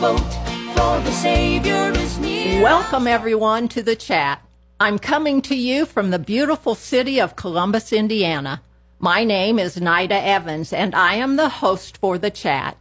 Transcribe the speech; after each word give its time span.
boat, 0.00 0.20
for 0.74 1.00
the 1.00 1.10
Savior 1.10 1.90
is 1.90 2.18
near. 2.18 2.62
Welcome, 2.62 3.08
everyone, 3.08 3.66
to 3.68 3.82
the 3.82 3.96
chat. 3.96 4.40
I'm 4.78 4.96
coming 4.96 5.42
to 5.42 5.56
you 5.56 5.86
from 5.86 6.10
the 6.10 6.20
beautiful 6.20 6.76
city 6.76 7.20
of 7.20 7.34
Columbus, 7.34 7.92
Indiana. 7.92 8.62
My 9.00 9.24
name 9.24 9.58
is 9.58 9.80
Nita 9.80 10.14
Evans, 10.14 10.72
and 10.72 10.94
I 10.94 11.14
am 11.14 11.34
the 11.34 11.48
host 11.48 11.96
for 11.98 12.16
the 12.16 12.30
chat. 12.30 12.76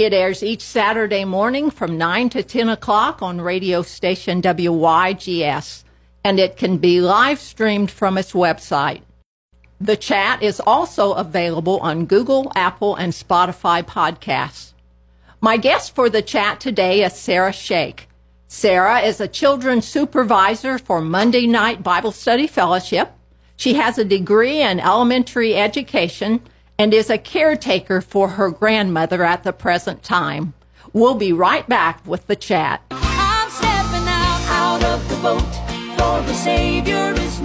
It 0.00 0.12
airs 0.12 0.42
each 0.42 0.62
Saturday 0.62 1.24
morning 1.24 1.70
from 1.70 1.98
9 1.98 2.30
to 2.30 2.42
10 2.42 2.68
o'clock 2.68 3.22
on 3.22 3.40
radio 3.40 3.82
station 3.82 4.42
WYGS, 4.42 5.84
and 6.24 6.40
it 6.40 6.56
can 6.56 6.78
be 6.78 7.00
live 7.00 7.38
streamed 7.38 7.92
from 7.92 8.18
its 8.18 8.32
website. 8.32 9.02
The 9.80 9.96
chat 9.96 10.42
is 10.42 10.60
also 10.66 11.12
available 11.12 11.78
on 11.78 12.06
Google, 12.06 12.50
Apple, 12.56 12.96
and 12.96 13.12
Spotify 13.12 13.84
podcasts. 13.84 14.72
My 15.40 15.58
guest 15.58 15.94
for 15.94 16.08
the 16.08 16.22
chat 16.22 16.60
today 16.60 17.04
is 17.04 17.12
Sarah 17.12 17.52
Shake. 17.52 18.08
Sarah 18.48 19.00
is 19.00 19.20
a 19.20 19.28
children's 19.28 19.86
supervisor 19.86 20.78
for 20.78 21.02
Monday 21.02 21.46
Night 21.46 21.82
Bible 21.82 22.12
Study 22.12 22.46
Fellowship. 22.46 23.12
She 23.56 23.74
has 23.74 23.98
a 23.98 24.04
degree 24.04 24.62
in 24.62 24.80
elementary 24.80 25.54
education 25.54 26.40
and 26.78 26.94
is 26.94 27.10
a 27.10 27.18
caretaker 27.18 28.00
for 28.00 28.30
her 28.30 28.50
grandmother 28.50 29.24
at 29.24 29.42
the 29.42 29.52
present 29.52 30.02
time. 30.02 30.54
We'll 30.94 31.14
be 31.14 31.32
right 31.32 31.68
back 31.68 32.06
with 32.06 32.26
the 32.28 32.36
chat. 32.36 32.82
I'm 32.90 33.50
stepping 33.50 34.08
out, 34.08 34.40
out 34.48 34.84
of 34.84 35.08
the 35.10 35.16
boat, 35.16 35.42
for 35.98 36.22
the 36.26 36.34
Savior 36.34 37.12
is 37.14 37.40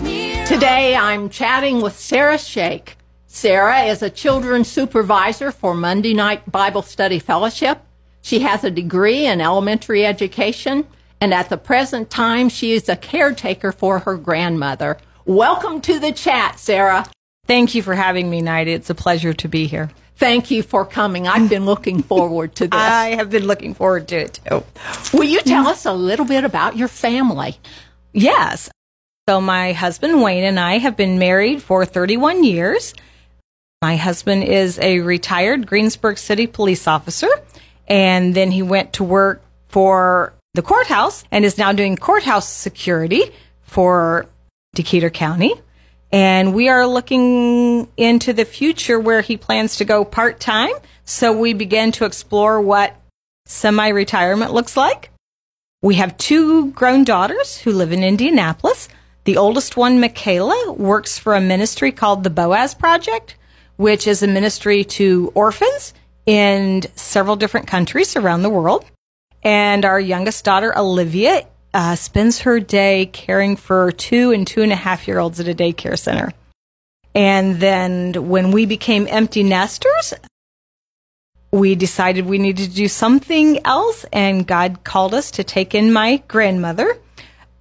near. 0.00 0.15
I'm, 0.46 0.54
ste- 0.54 0.64
I'm 0.64 0.78
stepping 0.78 0.96
out, 0.96 0.96
out 0.96 0.96
of 0.96 0.96
the 0.96 0.96
boat, 0.96 0.96
for 0.96 0.96
the 0.96 0.96
Savior 0.96 0.96
is 0.96 0.96
near. 0.96 0.96
Today 0.96 0.96
I'm 0.96 1.28
chatting 1.28 1.80
with 1.80 1.96
Sarah 1.98 2.38
Shake. 2.38 2.96
Sarah 3.26 3.82
is 3.84 4.02
a 4.02 4.10
children's 4.10 4.68
supervisor 4.68 5.50
for 5.50 5.74
Monday 5.74 6.14
Night 6.14 6.50
Bible 6.50 6.82
Study 6.82 7.18
Fellowship. 7.18 7.80
She 8.22 8.40
has 8.40 8.64
a 8.64 8.70
degree 8.70 9.26
in 9.26 9.40
elementary 9.40 10.06
education, 10.06 10.86
and 11.20 11.34
at 11.34 11.48
the 11.48 11.56
present 11.56 12.10
time, 12.10 12.48
she 12.48 12.72
is 12.72 12.88
a 12.88 12.96
caretaker 12.96 13.72
for 13.72 14.00
her 14.00 14.16
grandmother. 14.16 14.98
Welcome 15.24 15.80
to 15.82 15.98
the 15.98 16.12
chat, 16.12 16.58
Sarah. 16.58 17.06
Thank 17.46 17.74
you 17.74 17.82
for 17.82 17.94
having 17.94 18.30
me, 18.30 18.40
Nita. 18.40 18.70
It's 18.70 18.90
a 18.90 18.94
pleasure 18.94 19.32
to 19.32 19.48
be 19.48 19.66
here. 19.66 19.90
Thank 20.16 20.50
you 20.50 20.62
for 20.62 20.84
coming. 20.86 21.28
I've 21.28 21.50
been 21.50 21.66
looking 21.66 22.02
forward 22.02 22.54
to 22.56 22.68
this. 22.68 22.80
I 22.80 23.16
have 23.16 23.30
been 23.30 23.46
looking 23.46 23.74
forward 23.74 24.08
to 24.08 24.16
it 24.16 24.40
too. 24.48 24.64
Will 25.12 25.24
you 25.24 25.40
tell 25.42 25.66
us 25.68 25.86
a 25.86 25.92
little 25.92 26.24
bit 26.24 26.44
about 26.44 26.76
your 26.76 26.88
family? 26.88 27.58
Yes. 28.12 28.70
So, 29.28 29.40
my 29.40 29.72
husband 29.72 30.22
Wayne 30.22 30.44
and 30.44 30.60
I 30.60 30.78
have 30.78 30.96
been 30.96 31.18
married 31.18 31.60
for 31.60 31.84
31 31.84 32.44
years. 32.44 32.94
My 33.82 33.96
husband 33.96 34.44
is 34.44 34.78
a 34.78 35.00
retired 35.00 35.66
Greensburg 35.66 36.18
City 36.18 36.46
police 36.46 36.86
officer, 36.86 37.26
and 37.88 38.36
then 38.36 38.52
he 38.52 38.62
went 38.62 38.92
to 38.92 39.04
work 39.04 39.42
for 39.66 40.32
the 40.54 40.62
courthouse 40.62 41.24
and 41.32 41.44
is 41.44 41.58
now 41.58 41.72
doing 41.72 41.96
courthouse 41.96 42.48
security 42.48 43.24
for 43.62 44.26
Decatur 44.76 45.10
County. 45.10 45.54
And 46.12 46.54
we 46.54 46.68
are 46.68 46.86
looking 46.86 47.88
into 47.96 48.32
the 48.32 48.44
future 48.44 49.00
where 49.00 49.22
he 49.22 49.36
plans 49.36 49.74
to 49.78 49.84
go 49.84 50.04
part 50.04 50.38
time. 50.38 50.74
So 51.04 51.32
we 51.32 51.52
begin 51.52 51.90
to 51.92 52.04
explore 52.04 52.60
what 52.60 52.94
semi 53.46 53.88
retirement 53.88 54.52
looks 54.52 54.76
like. 54.76 55.10
We 55.82 55.96
have 55.96 56.16
two 56.16 56.70
grown 56.70 57.02
daughters 57.02 57.58
who 57.58 57.72
live 57.72 57.90
in 57.90 58.04
Indianapolis. 58.04 58.88
The 59.26 59.38
oldest 59.38 59.76
one, 59.76 59.98
Michaela, 59.98 60.72
works 60.72 61.18
for 61.18 61.34
a 61.34 61.40
ministry 61.40 61.90
called 61.90 62.22
the 62.22 62.30
Boaz 62.30 62.76
Project, 62.76 63.34
which 63.74 64.06
is 64.06 64.22
a 64.22 64.28
ministry 64.28 64.84
to 64.84 65.32
orphans 65.34 65.92
in 66.26 66.84
several 66.94 67.34
different 67.34 67.66
countries 67.66 68.14
around 68.14 68.42
the 68.42 68.50
world. 68.50 68.84
And 69.42 69.84
our 69.84 69.98
youngest 69.98 70.44
daughter, 70.44 70.78
Olivia, 70.78 71.44
uh, 71.74 71.96
spends 71.96 72.42
her 72.42 72.60
day 72.60 73.06
caring 73.06 73.56
for 73.56 73.90
two 73.90 74.30
and 74.30 74.46
two 74.46 74.62
and 74.62 74.70
a 74.70 74.76
half 74.76 75.08
year 75.08 75.18
olds 75.18 75.40
at 75.40 75.48
a 75.48 75.54
daycare 75.54 75.98
center. 75.98 76.32
And 77.12 77.58
then 77.58 78.28
when 78.28 78.52
we 78.52 78.64
became 78.64 79.08
empty 79.10 79.42
nesters, 79.42 80.14
we 81.50 81.74
decided 81.74 82.26
we 82.26 82.38
needed 82.38 82.70
to 82.70 82.76
do 82.76 82.86
something 82.86 83.58
else, 83.66 84.06
and 84.12 84.46
God 84.46 84.84
called 84.84 85.14
us 85.14 85.32
to 85.32 85.42
take 85.42 85.74
in 85.74 85.92
my 85.92 86.22
grandmother. 86.28 87.00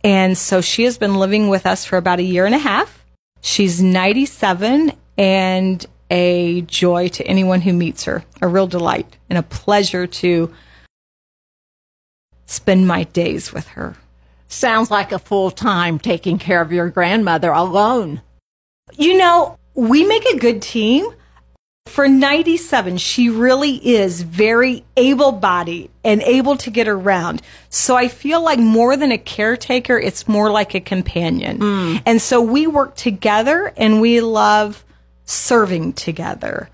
And 0.06 0.38
so 0.38 0.62
she 0.62 0.84
has 0.84 1.00
been 1.00 1.16
living 1.16 1.50
with 1.50 1.66
us 1.66 1.84
for 1.84 1.98
about 1.98 2.20
a 2.20 2.24
year 2.24 2.46
and 2.46 2.54
a 2.54 2.60
half. 2.60 3.04
She's 3.42 3.82
97 3.82 4.92
and 5.18 5.86
a 6.12 6.62
joy 6.62 7.08
to 7.08 7.26
anyone 7.26 7.62
who 7.62 7.74
meets 7.74 8.04
her, 8.04 8.24
a 8.40 8.48
real 8.48 8.68
delight 8.68 9.18
and 9.32 9.40
a 9.40 9.42
pleasure 9.42 10.06
to 10.06 10.54
spend 12.46 12.88
my 12.88 13.06
days 13.06 13.52
with 13.52 13.70
her. 13.70 13.96
Sounds 14.48 14.92
like 14.92 15.12
a 15.12 15.18
full 15.18 15.50
time 15.50 15.98
taking 15.98 16.38
care 16.38 16.62
of 16.62 16.72
your 16.72 16.92
grandmother 16.92 17.50
alone. 17.50 18.22
You 18.94 19.18
know, 19.18 19.58
we 19.74 20.06
make 20.06 20.26
a 20.26 20.38
good 20.38 20.62
team. 20.62 21.08
For 21.96 22.10
97, 22.10 22.98
she 22.98 23.30
really 23.30 23.76
is 23.76 24.22
very 24.22 24.84
able 24.98 25.32
bodied 25.32 25.92
and 26.04 26.22
able 26.24 26.58
to 26.58 26.70
get 26.70 26.90
around. 26.90 27.42
So 27.70 27.96
I 27.96 28.10
feel 28.10 28.42
like 28.42 28.60
more 28.60 28.98
than 28.98 29.14
a 29.14 29.18
caretaker, 29.18 29.98
it's 29.98 30.28
more 30.28 30.52
like 30.52 30.76
a 30.76 30.82
companion. 30.82 31.60
Mm. 31.60 32.02
And 32.06 32.22
so 32.22 32.42
we 32.42 32.68
work 32.68 32.96
together 32.96 33.72
and 33.78 34.02
we 34.02 34.20
love 34.20 34.84
serving 35.24 35.94
together. 35.94 36.70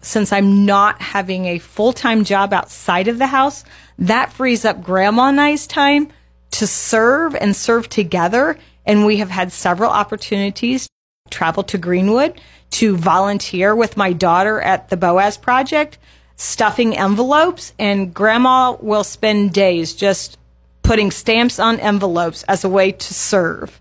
Since 0.00 0.32
I'm 0.32 0.66
not 0.66 1.00
having 1.00 1.46
a 1.46 1.58
full 1.58 1.92
time 1.92 2.24
job 2.24 2.52
outside 2.52 3.08
of 3.08 3.18
the 3.18 3.28
house, 3.28 3.64
that 3.98 4.32
frees 4.32 4.64
up 4.64 4.82
grandma 4.82 5.28
and 5.28 5.40
I's 5.40 5.66
time 5.66 6.08
to 6.52 6.66
serve 6.66 7.34
and 7.36 7.54
serve 7.54 7.88
together. 7.88 8.58
And 8.84 9.06
we 9.06 9.18
have 9.18 9.30
had 9.30 9.52
several 9.52 9.90
opportunities 9.90 10.84
to 10.84 11.30
travel 11.30 11.62
to 11.64 11.78
Greenwood 11.78 12.40
to 12.72 12.96
volunteer 12.96 13.74
with 13.74 13.96
my 13.96 14.12
daughter 14.12 14.60
at 14.60 14.88
the 14.90 14.96
Boaz 14.96 15.36
Project, 15.36 15.98
stuffing 16.36 16.96
envelopes. 16.96 17.72
And 17.78 18.12
grandma 18.12 18.76
will 18.80 19.04
spend 19.04 19.52
days 19.52 19.94
just 19.94 20.38
putting 20.82 21.10
stamps 21.10 21.58
on 21.58 21.80
envelopes 21.80 22.42
as 22.44 22.64
a 22.64 22.68
way 22.68 22.92
to 22.92 23.14
serve. 23.14 23.80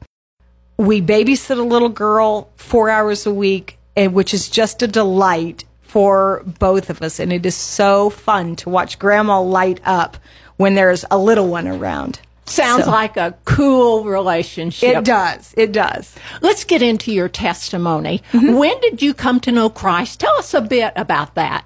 We 0.78 1.01
babysit 1.01 1.57
a 1.57 1.62
little 1.62 1.90
girl 1.90 2.50
four 2.56 2.90
hours 2.90 3.25
a 3.25 3.34
week, 3.34 3.78
and 3.95 4.13
which 4.13 4.34
is 4.34 4.50
just 4.50 4.81
a 4.81 4.88
delight 4.88 5.63
for 5.81 6.44
both 6.59 6.90
of 6.90 7.01
us. 7.01 7.19
And 7.19 7.31
it 7.31 7.45
is 7.45 7.56
so 7.56 8.09
fun 8.09 8.56
to 8.57 8.69
watch 8.69 9.00
grandma 9.00 9.40
light 9.41 9.79
up 9.85 10.18
when 10.57 10.75
there's 10.75 11.06
a 11.09 11.18
little 11.18 11.47
one 11.47 11.68
around. 11.68 12.19
Sounds 12.47 12.85
So- 12.85 12.91
like 12.91 13.17
a 13.17 13.35
cool 13.45 14.03
relationship. 14.03 14.97
It 14.97 15.06
does. 15.06 15.53
It 15.57 15.72
does. 15.72 16.16
Let's 16.41 16.63
get 16.63 16.81
into 16.81 17.11
your 17.11 17.29
testimony. 17.29 18.22
Mm-hmm. 18.33 18.53
When 18.53 18.79
did 18.81 19.01
you 19.01 19.13
come 19.13 19.39
to 19.41 19.51
know 19.51 19.69
Christ? 19.69 20.19
Tell 20.19 20.35
us 20.35 20.53
a 20.53 20.61
bit 20.61 20.94
about 20.95 21.35
that. 21.35 21.66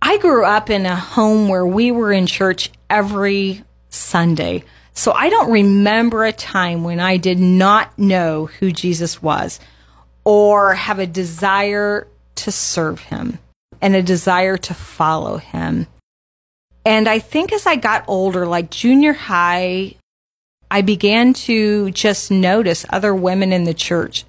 I 0.00 0.18
grew 0.18 0.44
up 0.44 0.68
in 0.68 0.84
a 0.84 0.96
home 0.96 1.48
where 1.48 1.66
we 1.66 1.92
were 1.92 2.12
in 2.12 2.26
church 2.26 2.70
every 2.90 3.62
Sunday. 3.88 4.64
So 4.94 5.12
I 5.12 5.30
don't 5.30 5.50
remember 5.52 6.24
a 6.24 6.32
time 6.32 6.82
when 6.82 6.98
I 6.98 7.16
did 7.16 7.38
not 7.38 7.96
know 7.98 8.46
who 8.46 8.72
Jesus 8.72 9.22
was 9.22 9.60
or 10.24 10.74
have 10.74 10.98
a 10.98 11.06
desire 11.06 12.08
to 12.34 12.52
serve 12.52 13.00
him 13.00 13.38
and 13.80 13.94
a 13.94 14.02
desire 14.02 14.56
to 14.56 14.74
follow 14.74 15.38
him. 15.38 15.86
And 16.84 17.08
I 17.08 17.18
think 17.18 17.52
as 17.52 17.66
I 17.66 17.76
got 17.76 18.04
older, 18.08 18.46
like 18.46 18.70
junior 18.70 19.12
high, 19.12 19.96
I 20.70 20.82
began 20.82 21.34
to 21.34 21.90
just 21.90 22.30
notice 22.30 22.86
other 22.90 23.14
women 23.14 23.52
in 23.52 23.64
the 23.64 23.74
church. 23.74 24.24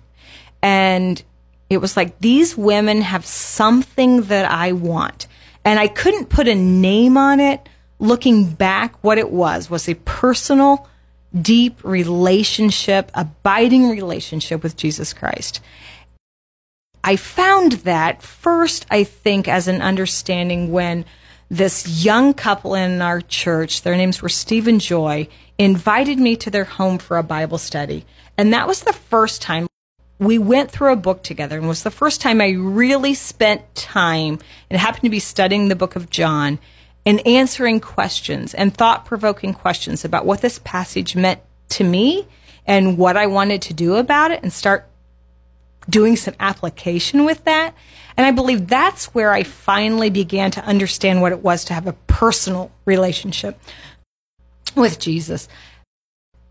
And 0.62 1.22
it 1.70 1.78
was 1.78 1.97
like, 1.97 2.20
these 2.20 2.58
women 2.58 3.02
have 3.02 3.26
something 3.26 4.23
that 4.23 4.52
I 4.52 4.73
want. 4.73 5.28
And 5.66 5.79
I 5.79 5.88
couldn't 5.88 6.29
put 6.29 6.47
a 6.47 6.55
name 6.55 7.17
on 7.17 7.40
it. 7.40 7.67
Looking 8.00 8.53
back, 8.53 9.02
what 9.03 9.17
it 9.17 9.32
was 9.32 9.70
was 9.70 9.88
a 9.88 9.96
personal, 9.96 10.90
deep 11.40 11.84
relationship, 11.84 13.09
abiding 13.14 13.90
relationship 13.90 14.61
with 14.61 14.76
Jesus 14.76 15.14
Christ. 15.14 15.61
I 17.03 17.16
found 17.16 17.73
that 17.84 18.22
first, 18.22 18.85
I 18.91 19.03
think, 19.03 19.47
as 19.47 19.67
an 19.67 19.82
understanding 19.82 20.72
when 20.72 21.06
this 21.53 22.03
young 22.03 22.34
couple 22.34 22.73
in 22.73 23.00
our 23.00 23.22
church, 23.22 23.84
their 23.84 23.96
names 23.96 24.23
were 24.23 24.29
Steve 24.29 24.67
and 24.67 24.82
Joy, 24.82 25.28
invited 25.59 26.17
me 26.17 26.35
to 26.38 26.50
their 26.50 26.64
home 26.64 26.97
for 26.97 27.16
a 27.16 27.23
Bible 27.23 27.59
study. 27.59 28.05
And 28.40 28.52
that 28.53 28.67
was 28.67 28.82
the 28.82 28.94
first 28.94 29.44
time 29.44 29.67
we 30.17 30.40
went 30.40 30.72
through 30.72 30.91
a 30.91 30.96
book 30.96 31.22
together 31.22 31.59
and 31.59 31.67
was 31.67 31.84
the 31.84 31.91
first 31.91 32.22
time 32.22 32.41
I 32.41 32.52
really 32.52 33.14
spent 33.14 33.76
time 33.76 34.40
and 34.70 34.79
happened 34.79 35.03
to 35.03 35.09
be 35.09 35.20
studying 35.20 35.67
the 35.67 35.76
book 35.76 35.96
of 35.96 36.09
John 36.09 36.58
and 37.05 37.26
answering 37.28 37.79
questions 37.79 38.56
and 38.56 38.73
thought 38.73 39.06
provoking 39.06 39.53
questions 39.53 40.03
about 40.03 40.26
what 40.26 40.41
this 40.41 40.59
passage 40.64 41.16
meant 41.16 41.41
to 41.70 41.84
me 41.84 42.28
and 42.66 42.97
what 42.97 43.16
I 43.16 43.28
wanted 43.28 43.61
to 43.64 43.76
do 43.76 43.96
about 43.96 44.32
it 44.32 44.41
and 44.41 44.52
start 44.52 44.88
doing 45.88 46.16
some 46.16 46.35
application 46.40 47.26
with 47.26 47.44
that. 47.44 47.76
And 48.15 48.25
I 48.25 48.31
believe 48.31 48.67
that's 48.67 49.05
where 49.13 49.31
I 49.31 49.43
finally 49.43 50.09
began 50.09 50.51
to 50.51 50.65
understand 50.65 51.21
what 51.21 51.31
it 51.31 51.43
was 51.43 51.65
to 51.65 51.73
have 51.73 51.87
a 51.87 51.93
personal 51.93 52.71
relationship 52.85 53.59
with 54.75 54.99
Jesus. 54.99 55.47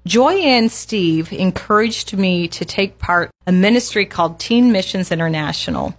Joy 0.07 0.35
and 0.35 0.71
Steve 0.71 1.33
encouraged 1.33 2.17
me 2.17 2.49
to 2.49 2.65
take 2.65 2.99
part 2.99 3.31
a 3.47 3.53
ministry 3.53 4.05
called 4.05 4.41
Teen 4.41 4.73
Missions 4.73 5.13
International. 5.13 5.95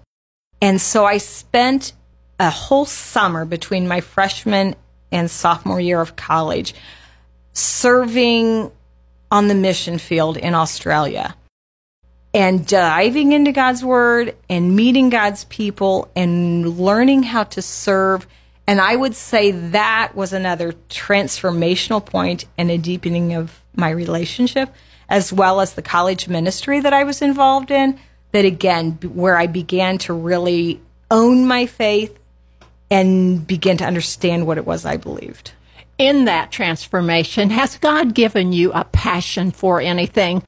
And 0.62 0.82
so 0.82 1.06
I 1.06 1.18
spent 1.18 1.94
a 2.40 2.50
whole 2.50 2.86
summer 2.86 3.46
between 3.46 3.88
my 3.88 4.02
freshman 4.02 4.76
and 5.12 5.32
sophomore 5.32 5.80
year 5.80 6.02
of 6.02 6.16
college 6.16 6.74
serving 7.54 8.72
on 9.32 9.48
the 9.48 9.56
mission 9.56 9.98
field 9.98 10.38
in 10.38 10.54
Australia 10.54 11.36
and 12.34 12.66
diving 12.66 13.32
into 13.32 13.52
God's 13.52 13.84
word 13.84 14.36
and 14.50 14.76
meeting 14.76 15.10
God's 15.10 15.46
people 15.46 16.10
and 16.16 16.78
learning 16.80 17.24
how 17.24 17.44
to 17.44 17.62
serve. 17.62 18.26
And 18.66 18.82
I 18.82 18.96
would 18.96 19.16
say 19.16 19.52
that 19.52 20.14
was 20.16 20.34
another 20.34 20.74
transformational 20.90 22.04
point 22.04 22.46
and 22.58 22.72
a 22.72 22.78
deepening 22.78 23.34
of 23.34 23.62
my 23.76 23.90
relationship, 23.92 24.74
as 25.10 25.32
well 25.32 25.62
as 25.62 25.76
the 25.76 25.82
college 25.82 26.28
ministry 26.28 26.80
that 26.80 26.94
I 26.94 27.04
was 27.04 27.22
involved 27.22 27.70
in. 27.70 28.00
That 28.32 28.46
again, 28.46 28.94
where 29.14 29.38
I 29.38 29.46
began 29.46 30.00
to 30.00 30.14
really 30.14 30.82
own 31.12 31.46
my 31.46 31.68
faith 31.68 32.18
and 32.90 33.46
begin 33.46 33.78
to 33.78 33.86
understand 33.86 34.48
what 34.48 34.58
it 34.58 34.66
was 34.66 34.86
I 34.86 34.98
believed. 34.98 35.52
In 36.00 36.26
that 36.26 36.52
transformation, 36.52 37.52
has 37.52 37.78
God 37.78 38.16
given 38.16 38.52
you 38.52 38.72
a 38.74 38.86
passion 38.86 39.52
for 39.52 39.80
anything? 39.80 40.42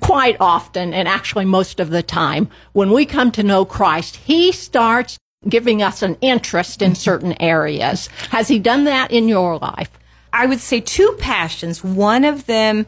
Quite 0.00 0.36
often, 0.40 0.92
and 0.92 1.08
actually 1.08 1.44
most 1.44 1.80
of 1.80 1.90
the 1.90 2.02
time, 2.02 2.48
when 2.72 2.92
we 2.92 3.06
come 3.06 3.30
to 3.32 3.42
know 3.42 3.64
Christ, 3.64 4.16
He 4.16 4.52
starts 4.52 5.18
giving 5.48 5.82
us 5.82 6.02
an 6.02 6.16
interest 6.20 6.82
in 6.82 6.94
certain 6.94 7.40
areas. 7.40 8.08
Has 8.30 8.48
He 8.48 8.58
done 8.58 8.84
that 8.84 9.10
in 9.10 9.28
your 9.28 9.58
life? 9.58 9.90
I 10.32 10.46
would 10.46 10.60
say 10.60 10.80
two 10.80 11.16
passions. 11.18 11.82
One 11.82 12.24
of 12.24 12.46
them 12.46 12.86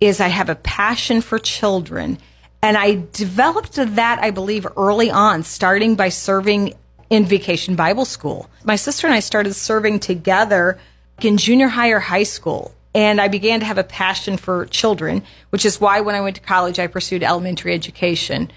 is 0.00 0.20
I 0.20 0.28
have 0.28 0.48
a 0.48 0.56
passion 0.56 1.20
for 1.20 1.38
children. 1.38 2.18
And 2.60 2.76
I 2.76 3.04
developed 3.12 3.74
that, 3.74 4.18
I 4.20 4.30
believe, 4.30 4.66
early 4.76 5.10
on, 5.10 5.42
starting 5.42 5.96
by 5.96 6.08
serving 6.08 6.74
in 7.10 7.24
Vacation 7.26 7.76
Bible 7.76 8.04
School. 8.04 8.48
My 8.64 8.76
sister 8.76 9.06
and 9.06 9.14
I 9.14 9.20
started 9.20 9.54
serving 9.54 10.00
together 10.00 10.78
in 11.20 11.36
junior 11.36 11.68
high 11.68 11.90
or 11.90 12.00
high 12.00 12.22
school 12.22 12.72
and 12.94 13.20
I 13.20 13.28
began 13.28 13.60
to 13.60 13.66
have 13.66 13.78
a 13.78 13.84
passion 13.84 14.36
for 14.36 14.66
children, 14.66 15.22
which 15.50 15.64
is 15.64 15.80
why 15.80 16.00
when 16.00 16.14
I 16.14 16.20
went 16.20 16.36
to 16.36 16.42
college, 16.42 16.78
I 16.78 16.86
pursued 16.86 17.22
elementary 17.22 17.72
education. 17.72 18.50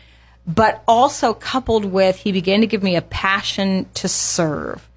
But 0.45 0.83
also 0.87 1.33
coupled 1.33 1.85
with, 1.85 2.17
he 2.17 2.31
began 2.31 2.61
to 2.61 2.67
give 2.67 2.83
me 2.83 2.95
a 2.95 3.01
passion 3.01 3.87
to 3.95 4.07
serve. 4.07 4.87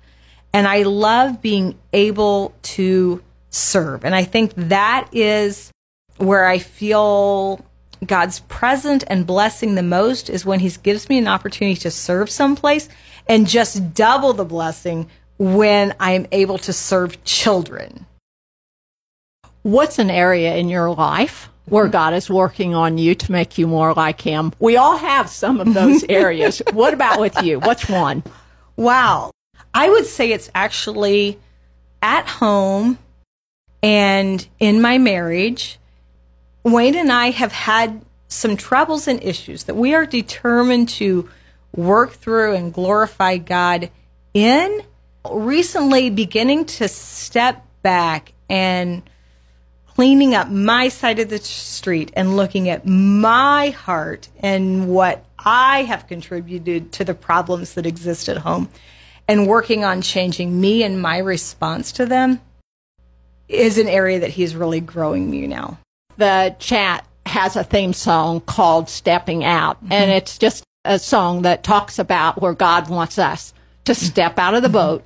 And 0.52 0.67
I 0.67 0.82
love 0.82 1.40
being 1.40 1.79
able 1.93 2.55
to 2.62 3.23
serve. 3.50 4.05
And 4.05 4.14
I 4.14 4.25
think 4.25 4.52
that 4.56 5.08
is 5.12 5.73
where 6.17 6.46
I 6.46 6.58
feel 6.58 7.64
God's 8.05 8.41
present 8.41 9.05
and 9.06 9.26
blessing 9.26 9.75
the 9.75 9.82
most 9.82 10.29
is 10.29 10.44
when 10.44 10.61
He 10.61 10.70
gives 10.82 11.08
me 11.08 11.19
an 11.19 11.29
opportunity 11.29 11.81
to 11.81 11.91
serve 11.91 12.29
someplace 12.29 12.88
and 13.29 13.46
just 13.46 13.94
double 13.94 14.32
the 14.32 14.44
blessing 14.44 15.08
when 15.38 15.94
I 15.99 16.12
am 16.12 16.26
able 16.32 16.58
to 16.58 16.73
serve 16.73 17.23
children 17.25 18.06
what's 19.69 19.99
an 19.99 20.11
area 20.11 20.56
in 20.56 20.69
your 20.69 20.91
life 20.91 21.49
where 21.67 21.88
God 22.00 22.15
is 22.15 22.31
working 22.31 22.75
on 22.75 22.99
you 22.99 23.15
to 23.15 23.32
make 23.32 23.59
you 23.59 23.67
more 23.67 23.93
like 23.94 24.20
Him? 24.20 24.53
We 24.59 24.76
all 24.76 24.97
have 24.97 25.29
some 25.29 25.61
of 25.61 25.75
those 25.75 26.05
areas. 26.09 26.62
what 26.73 26.94
about 26.94 27.20
with 27.20 27.43
you? 27.43 27.61
What's 27.61 27.88
one? 27.88 28.23
Wow. 28.76 29.31
I 29.75 29.91
would 29.91 30.06
say 30.06 30.32
it's 30.32 30.50
actually 30.55 31.38
at 32.03 32.26
home 32.26 32.99
and 33.82 34.47
in 34.59 34.81
my 34.81 34.99
marriage. 34.99 35.79
Wayne 36.65 36.97
and 36.97 37.12
I 37.12 37.31
have 37.31 37.53
had 37.53 38.03
some 38.29 38.56
troubles 38.56 39.09
and 39.09 39.23
issues 39.23 39.65
that 39.65 39.75
we 39.75 39.94
are 39.94 40.06
determined 40.06 40.88
to 40.88 41.29
work 41.75 42.12
through 42.12 42.55
and 42.55 42.73
glorify 42.73 43.37
God 43.37 43.91
in. 44.35 44.82
Recently, 45.31 46.11
beginning 46.11 46.65
to 46.65 46.88
step 46.88 47.67
back 47.82 48.32
and 48.49 49.03
cleaning 49.99 50.33
up 50.33 50.49
my 50.49 50.87
side 50.87 51.19
of 51.19 51.29
the 51.29 51.39
street 51.39 52.12
and 52.15 52.37
looking 52.37 52.69
at 52.69 52.87
my 52.87 53.71
heart 53.71 54.29
and 54.39 54.89
what 54.89 55.25
I 55.37 55.83
have 55.83 56.06
contributed 56.06 56.93
to 56.93 57.05
the 57.05 57.15
problems 57.15 57.75
that 57.75 57.85
exist 57.85 58.29
at 58.29 58.37
home 58.37 58.69
and 59.27 59.49
working 59.49 59.83
on 59.83 60.00
changing 60.00 60.61
me 60.61 60.85
and 60.85 61.03
my 61.03 61.19
response 61.19 61.91
to 61.93 62.06
them 62.06 62.41
is 63.49 63.77
an 63.77 63.89
area 63.89 64.21
that 64.21 64.31
he's 64.31 64.55
really 64.55 64.79
growing 64.79 65.29
me 65.29 65.49
now. 65.49 65.81
The 66.17 66.55
chat 66.61 67.05
has 67.27 67.56
a 67.56 67.65
theme 67.65 67.93
song 67.93 68.41
called 68.41 68.89
Stepping 68.89 69.44
Out, 69.44 69.83
mm-hmm. 69.83 69.93
and 69.94 70.12
it's 70.12 70.39
just 70.39 70.62
a 70.85 71.01
song 71.01 71.43
that 71.43 71.65
talks 71.65 71.99
about 71.99 72.41
where 72.41 72.55
God 72.55 72.89
wants 72.89 73.19
us 73.19 73.53
to 73.87 73.97
step 73.97 74.39
out 74.39 74.55
of 74.55 74.62
the 74.62 74.69
boat 74.69 75.03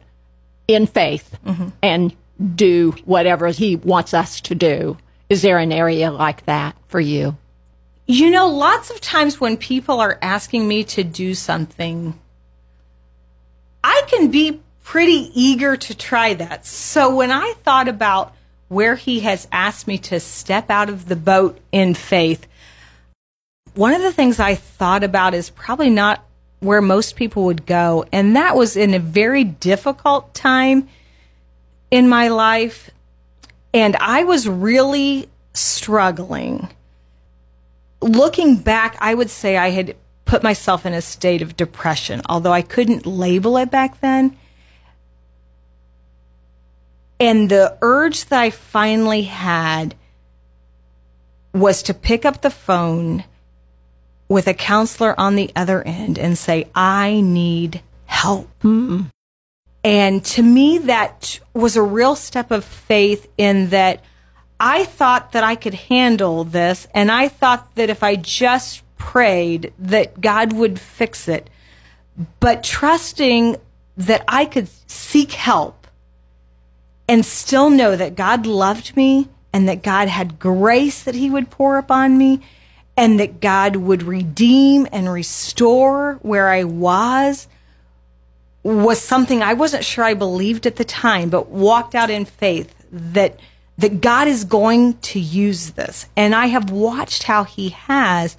in 0.68 0.86
faith 0.86 1.34
mm-hmm. 1.46 1.68
and 1.82 2.14
do 2.54 2.92
whatever 3.04 3.48
he 3.48 3.76
wants 3.76 4.14
us 4.14 4.40
to 4.42 4.54
do. 4.54 4.98
Is 5.28 5.42
there 5.42 5.58
an 5.58 5.72
area 5.72 6.10
like 6.10 6.44
that 6.46 6.76
for 6.88 7.00
you? 7.00 7.36
You 8.06 8.30
know, 8.30 8.48
lots 8.48 8.90
of 8.90 9.00
times 9.00 9.40
when 9.40 9.56
people 9.56 10.00
are 10.00 10.18
asking 10.20 10.66
me 10.66 10.84
to 10.84 11.04
do 11.04 11.34
something, 11.34 12.18
I 13.82 14.02
can 14.08 14.30
be 14.30 14.60
pretty 14.84 15.30
eager 15.34 15.76
to 15.76 15.96
try 15.96 16.34
that. 16.34 16.66
So 16.66 17.14
when 17.14 17.30
I 17.30 17.54
thought 17.62 17.88
about 17.88 18.34
where 18.68 18.96
he 18.96 19.20
has 19.20 19.46
asked 19.52 19.86
me 19.86 19.98
to 19.98 20.18
step 20.18 20.70
out 20.70 20.88
of 20.88 21.06
the 21.06 21.16
boat 21.16 21.58
in 21.70 21.94
faith, 21.94 22.46
one 23.74 23.94
of 23.94 24.02
the 24.02 24.12
things 24.12 24.38
I 24.38 24.54
thought 24.54 25.04
about 25.04 25.34
is 25.34 25.50
probably 25.50 25.90
not 25.90 26.24
where 26.60 26.82
most 26.82 27.16
people 27.16 27.44
would 27.44 27.66
go. 27.66 28.04
And 28.12 28.36
that 28.36 28.56
was 28.56 28.76
in 28.76 28.94
a 28.94 28.98
very 28.98 29.44
difficult 29.44 30.34
time 30.34 30.88
in 31.92 32.08
my 32.08 32.28
life, 32.28 32.90
and 33.74 33.94
I 33.96 34.24
was 34.24 34.48
really 34.48 35.28
struggling. 35.52 36.70
Looking 38.00 38.56
back, 38.56 38.96
I 38.98 39.14
would 39.14 39.28
say 39.28 39.58
I 39.58 39.68
had 39.68 39.94
put 40.24 40.42
myself 40.42 40.86
in 40.86 40.94
a 40.94 41.02
state 41.02 41.42
of 41.42 41.54
depression, 41.54 42.22
although 42.28 42.50
I 42.50 42.62
couldn't 42.62 43.04
label 43.04 43.58
it 43.58 43.70
back 43.70 44.00
then. 44.00 44.36
And 47.20 47.50
the 47.50 47.76
urge 47.82 48.24
that 48.24 48.40
I 48.40 48.48
finally 48.48 49.24
had 49.24 49.94
was 51.52 51.82
to 51.84 51.94
pick 51.94 52.24
up 52.24 52.40
the 52.40 52.50
phone 52.50 53.24
with 54.28 54.46
a 54.46 54.54
counselor 54.54 55.14
on 55.20 55.36
the 55.36 55.52
other 55.54 55.82
end 55.82 56.18
and 56.18 56.38
say, 56.38 56.68
I 56.74 57.20
need 57.20 57.82
help. 58.06 58.48
Mm-mm. 58.62 59.10
And 59.84 60.24
to 60.26 60.42
me, 60.42 60.78
that 60.78 61.40
was 61.54 61.76
a 61.76 61.82
real 61.82 62.14
step 62.14 62.50
of 62.50 62.64
faith 62.64 63.28
in 63.36 63.70
that 63.70 64.02
I 64.60 64.84
thought 64.84 65.32
that 65.32 65.42
I 65.42 65.56
could 65.56 65.74
handle 65.74 66.44
this. 66.44 66.86
And 66.94 67.10
I 67.10 67.28
thought 67.28 67.74
that 67.74 67.90
if 67.90 68.02
I 68.02 68.14
just 68.14 68.82
prayed 68.96 69.72
that 69.80 70.20
God 70.20 70.52
would 70.52 70.78
fix 70.78 71.26
it, 71.26 71.50
but 72.38 72.62
trusting 72.62 73.56
that 73.96 74.24
I 74.28 74.44
could 74.44 74.68
seek 74.86 75.32
help 75.32 75.86
and 77.08 77.26
still 77.26 77.68
know 77.68 77.96
that 77.96 78.14
God 78.14 78.46
loved 78.46 78.96
me 78.96 79.28
and 79.52 79.68
that 79.68 79.82
God 79.82 80.08
had 80.08 80.38
grace 80.38 81.02
that 81.02 81.14
he 81.14 81.28
would 81.28 81.50
pour 81.50 81.76
upon 81.76 82.16
me 82.16 82.40
and 82.96 83.18
that 83.18 83.40
God 83.40 83.76
would 83.76 84.02
redeem 84.02 84.86
and 84.92 85.12
restore 85.12 86.18
where 86.22 86.48
I 86.48 86.64
was 86.64 87.48
was 88.62 89.00
something 89.00 89.42
I 89.42 89.54
wasn't 89.54 89.84
sure 89.84 90.04
I 90.04 90.14
believed 90.14 90.66
at 90.66 90.76
the 90.76 90.84
time, 90.84 91.30
but 91.30 91.48
walked 91.48 91.94
out 91.94 92.10
in 92.10 92.24
faith 92.24 92.74
that 92.90 93.38
that 93.78 94.00
God 94.00 94.28
is 94.28 94.44
going 94.44 94.98
to 94.98 95.18
use 95.18 95.70
this. 95.70 96.06
And 96.16 96.34
I 96.34 96.46
have 96.46 96.70
watched 96.70 97.24
how 97.24 97.44
he 97.44 97.70
has 97.70 98.36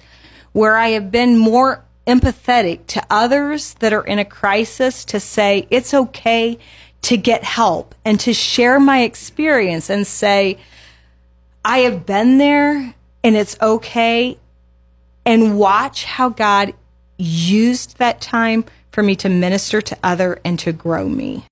where 0.52 0.76
I 0.76 0.90
have 0.90 1.10
been 1.10 1.36
more 1.36 1.84
empathetic 2.06 2.86
to 2.86 3.04
others 3.10 3.74
that 3.74 3.92
are 3.92 4.04
in 4.04 4.18
a 4.18 4.24
crisis 4.24 5.04
to 5.06 5.18
say 5.18 5.66
it's 5.70 5.92
okay 5.92 6.58
to 7.02 7.16
get 7.16 7.42
help 7.42 7.94
and 8.04 8.18
to 8.20 8.32
share 8.32 8.78
my 8.78 9.02
experience 9.02 9.90
and 9.90 10.06
say 10.06 10.58
I 11.64 11.78
have 11.78 12.06
been 12.06 12.38
there 12.38 12.94
and 13.24 13.36
it's 13.36 13.56
okay 13.60 14.38
and 15.26 15.58
watch 15.58 16.04
how 16.04 16.28
God 16.28 16.74
used 17.16 17.98
that 17.98 18.20
time 18.20 18.64
for 18.94 19.02
me 19.02 19.16
to 19.16 19.28
minister 19.28 19.82
to 19.82 19.98
other 20.04 20.38
and 20.44 20.56
to 20.60 20.72
grow 20.72 21.08
me. 21.08 21.44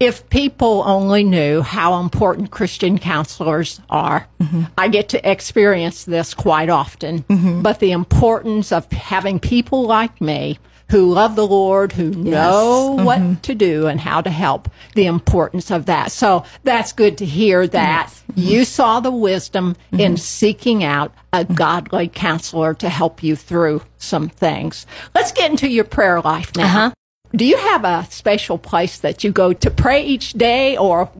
If 0.00 0.28
people 0.28 0.82
only 0.84 1.22
knew 1.22 1.62
how 1.62 2.00
important 2.00 2.50
Christian 2.50 2.98
counselors 2.98 3.80
are, 3.88 4.26
mm-hmm. 4.40 4.64
I 4.76 4.88
get 4.88 5.08
to 5.10 5.30
experience 5.30 6.04
this 6.04 6.34
quite 6.34 6.68
often, 6.68 7.22
mm-hmm. 7.22 7.62
but 7.62 7.78
the 7.78 7.92
importance 7.92 8.72
of 8.72 8.90
having 8.90 9.38
people 9.38 9.84
like 9.84 10.20
me 10.20 10.58
who 10.90 11.12
love 11.12 11.36
the 11.36 11.46
Lord, 11.46 11.92
who 11.92 12.10
know 12.10 12.94
mm-hmm. 12.96 13.04
what 13.04 13.42
to 13.44 13.54
do 13.54 13.86
and 13.86 14.00
how 14.00 14.20
to 14.20 14.30
help, 14.30 14.70
the 14.94 15.06
importance 15.06 15.70
of 15.70 15.86
that. 15.86 16.12
So 16.12 16.44
that's 16.64 16.92
good 16.92 17.18
to 17.18 17.26
hear 17.26 17.66
that 17.66 18.06
mm-hmm. 18.08 18.40
you 18.40 18.64
saw 18.64 19.00
the 19.00 19.10
wisdom 19.10 19.76
in 19.92 19.98
mm-hmm. 19.98 20.16
seeking 20.16 20.84
out 20.84 21.12
a 21.32 21.44
godly 21.44 22.08
counselor 22.08 22.74
to 22.74 22.88
help 22.88 23.22
you 23.22 23.36
through 23.36 23.82
some 23.98 24.28
things. 24.28 24.86
Let's 25.14 25.32
get 25.32 25.50
into 25.50 25.68
your 25.68 25.84
prayer 25.84 26.20
life 26.20 26.56
now. 26.56 26.64
Uh-huh. 26.64 26.90
Do 27.36 27.44
you 27.44 27.58
have 27.58 27.84
a 27.84 28.06
special 28.10 28.56
place 28.56 28.98
that 29.00 29.22
you 29.22 29.30
go 29.30 29.52
to 29.52 29.70
pray 29.70 30.04
each 30.04 30.32
day 30.32 30.78
or 30.78 31.10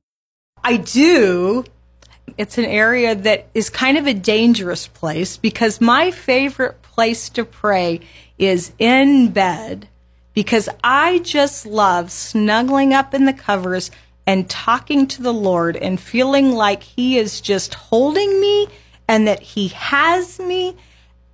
I 0.65 0.77
do. 0.77 1.65
It's 2.37 2.59
an 2.59 2.67
area 2.67 3.15
that 3.15 3.49
is 3.55 3.71
kind 3.71 3.97
of 3.97 4.07
a 4.07 4.15
dangerous 4.15 4.87
place 4.87 5.37
because 5.37 5.81
my 5.81 6.11
favorite 6.11 6.83
place 6.83 7.31
to 7.31 7.45
pray 7.45 8.01
is 8.39 8.73
in 8.79 9.31
bed 9.31 9.89
because 10.35 10.69
I 10.85 11.19
just 11.21 11.67
love 11.67 12.13
snuggling 12.13 12.95
up 12.95 13.15
in 13.15 13.25
the 13.25 13.33
covers 13.33 13.91
and 14.27 14.49
talking 14.49 15.07
to 15.09 15.23
the 15.23 15.33
Lord 15.33 15.77
and 15.77 15.99
feeling 15.99 16.53
like 16.53 16.83
He 16.83 17.19
is 17.19 17.41
just 17.41 17.75
holding 17.75 18.41
me 18.41 18.69
and 19.09 19.27
that 19.27 19.41
He 19.41 19.69
has 19.69 20.39
me 20.39 20.77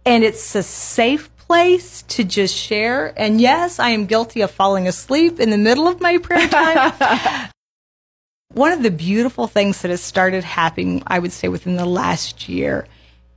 and 0.07 0.23
it's 0.25 0.55
a 0.55 0.63
safe 0.63 1.35
place 1.37 2.03
to 2.03 2.25
just 2.25 2.55
share. 2.55 3.13
And 3.19 3.41
yes, 3.41 3.79
I 3.79 3.91
am 3.91 4.07
guilty 4.07 4.41
of 4.41 4.51
falling 4.51 4.89
asleep 4.89 5.41
in 5.41 5.51
the 5.51 5.59
middle 5.59 5.89
of 5.89 6.01
my 6.01 6.19
prayer 6.19 6.49
time. 6.49 7.51
One 8.53 8.73
of 8.73 8.83
the 8.83 8.91
beautiful 8.91 9.49
things 9.49 9.83
that 9.83 9.91
has 9.91 10.01
started 10.01 10.45
happening, 10.45 11.03
I 11.07 11.19
would 11.19 11.33
say, 11.33 11.49
within 11.49 11.77
the 11.77 11.87
last 11.87 12.49
year 12.49 12.87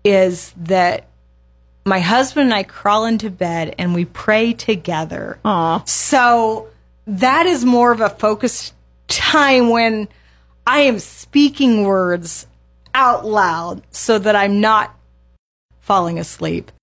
is 0.03 0.53
that 0.57 1.07
my 1.87 1.99
husband 2.01 2.45
and 2.45 2.53
I 2.53 2.63
crawl 2.63 3.05
into 3.05 3.29
bed 3.29 3.73
and 3.77 3.93
we 3.93 4.05
pray 4.05 4.53
together. 4.53 5.39
Aw. 5.45 5.83
So 5.85 6.67
that 7.07 7.45
is 7.45 7.63
more 7.63 7.91
of 7.91 8.01
a 8.01 8.09
focused 8.09 8.73
time 9.07 9.69
when 9.69 10.09
I 10.65 10.81
am 10.81 10.99
speaking 10.99 11.83
words 11.83 12.45
out 12.93 13.25
loud 13.25 13.83
so 13.91 14.19
that 14.19 14.35
I'm 14.35 14.59
not 14.59 14.93
falling 15.79 16.19
asleep. 16.19 16.73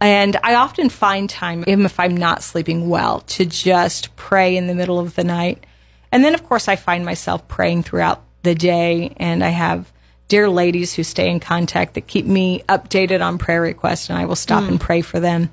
And 0.00 0.36
I 0.42 0.56
often 0.56 0.88
find 0.88 1.30
time, 1.30 1.62
even 1.68 1.84
if 1.84 2.00
I'm 2.00 2.16
not 2.16 2.42
sleeping 2.42 2.88
well, 2.88 3.20
to 3.20 3.46
just 3.46 4.16
pray 4.16 4.56
in 4.56 4.66
the 4.66 4.74
middle 4.74 4.98
of 4.98 5.14
the 5.14 5.22
night. 5.22 5.64
And 6.10 6.24
then, 6.24 6.34
of 6.34 6.42
course, 6.48 6.66
I 6.66 6.74
find 6.74 7.04
myself 7.04 7.46
praying 7.46 7.84
throughout 7.84 8.24
the 8.42 8.56
day. 8.56 9.14
And 9.18 9.44
I 9.44 9.50
have 9.50 9.92
dear 10.28 10.48
ladies 10.48 10.94
who 10.94 11.02
stay 11.02 11.30
in 11.30 11.40
contact 11.40 11.94
that 11.94 12.06
keep 12.06 12.26
me 12.26 12.62
updated 12.68 13.24
on 13.24 13.38
prayer 13.38 13.60
requests, 13.60 14.08
and 14.08 14.18
I 14.18 14.24
will 14.24 14.36
stop 14.36 14.64
and 14.64 14.78
mm. 14.78 14.82
pray 14.82 15.00
for 15.02 15.20
them. 15.20 15.50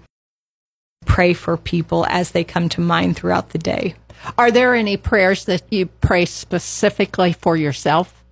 Pray 1.05 1.33
for 1.33 1.57
people 1.57 2.05
as 2.07 2.31
they 2.31 2.43
come 2.43 2.69
to 2.69 2.81
mind 2.81 3.15
throughout 3.15 3.49
the 3.49 3.57
day. 3.57 3.95
are 4.37 4.51
there 4.51 4.75
any 4.75 4.97
prayers 4.97 5.45
that 5.45 5.63
you 5.69 5.85
pray 5.85 6.25
specifically 6.25 7.33
for 7.33 7.57
yourself? 7.57 8.23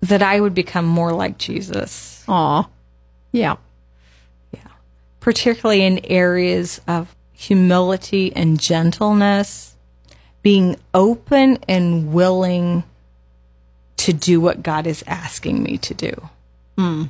That 0.00 0.22
I 0.22 0.40
would 0.40 0.54
become 0.54 0.84
more 0.84 1.12
like 1.12 1.38
Jesus. 1.38 2.24
Aw. 2.28 2.68
Yeah. 3.32 3.56
Yeah. 4.52 4.60
particularly 5.20 5.82
in 5.82 6.04
areas 6.04 6.80
of 6.86 7.16
humility 7.32 8.32
and 8.34 8.60
gentleness, 8.60 9.76
being 10.42 10.76
open 10.92 11.58
and 11.68 12.12
willing 12.12 12.84
to 14.04 14.12
do 14.12 14.38
what 14.38 14.62
God 14.62 14.86
is 14.86 15.02
asking 15.06 15.62
me 15.62 15.78
to 15.78 15.94
do. 15.94 16.28
Hmm. 16.76 17.04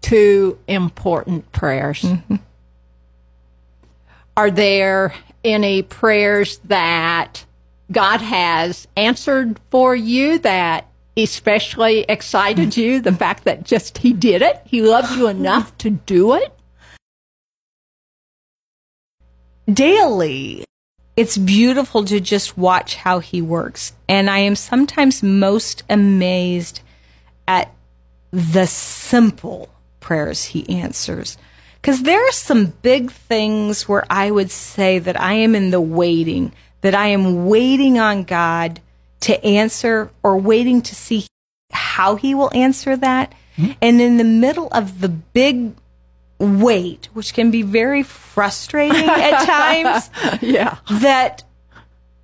Two 0.00 0.60
important 0.68 1.50
prayers. 1.50 2.02
Mm-hmm. 2.02 2.36
Are 4.36 4.50
there 4.52 5.12
any 5.42 5.82
prayers 5.82 6.58
that 6.66 7.44
God 7.90 8.20
has 8.20 8.86
answered 8.96 9.58
for 9.72 9.96
you 9.96 10.38
that 10.38 10.86
especially 11.16 12.02
excited 12.08 12.76
you? 12.76 13.00
The 13.00 13.10
mm-hmm. 13.10 13.18
fact 13.18 13.42
that 13.42 13.64
just 13.64 13.98
He 13.98 14.12
did 14.12 14.40
it? 14.40 14.62
He 14.66 14.82
loved 14.82 15.16
you 15.16 15.26
enough 15.26 15.76
to 15.78 15.90
do 15.90 16.34
it? 16.34 16.54
Daily, 19.68 20.64
it's 21.18 21.36
beautiful 21.36 22.04
to 22.04 22.20
just 22.20 22.56
watch 22.56 22.94
how 22.94 23.18
He 23.18 23.42
works. 23.42 23.92
And 24.08 24.30
I 24.30 24.38
am 24.38 24.54
sometimes 24.54 25.20
most 25.20 25.82
amazed 25.90 26.80
at 27.48 27.74
the 28.30 28.66
simple 28.66 29.68
prayers 29.98 30.44
He 30.44 30.80
answers. 30.80 31.36
Because 31.82 32.04
there 32.04 32.24
are 32.24 32.32
some 32.32 32.66
big 32.66 33.10
things 33.10 33.88
where 33.88 34.06
I 34.08 34.30
would 34.30 34.52
say 34.52 35.00
that 35.00 35.20
I 35.20 35.32
am 35.32 35.56
in 35.56 35.70
the 35.70 35.80
waiting, 35.80 36.52
that 36.82 36.94
I 36.94 37.08
am 37.08 37.46
waiting 37.46 37.98
on 37.98 38.22
God 38.22 38.80
to 39.22 39.44
answer 39.44 40.12
or 40.22 40.38
waiting 40.38 40.82
to 40.82 40.94
see 40.94 41.26
how 41.72 42.14
He 42.14 42.32
will 42.32 42.54
answer 42.54 42.96
that. 42.96 43.34
Hmm? 43.56 43.72
And 43.82 44.00
in 44.00 44.18
the 44.18 44.24
middle 44.24 44.68
of 44.68 45.00
the 45.00 45.08
big 45.08 45.74
wait, 46.38 47.08
which 47.12 47.34
can 47.34 47.50
be 47.50 47.62
very 47.62 48.02
frustrating 48.02 49.08
at 49.08 49.44
times, 49.44 50.42
Yeah. 50.42 50.78
that 50.90 51.44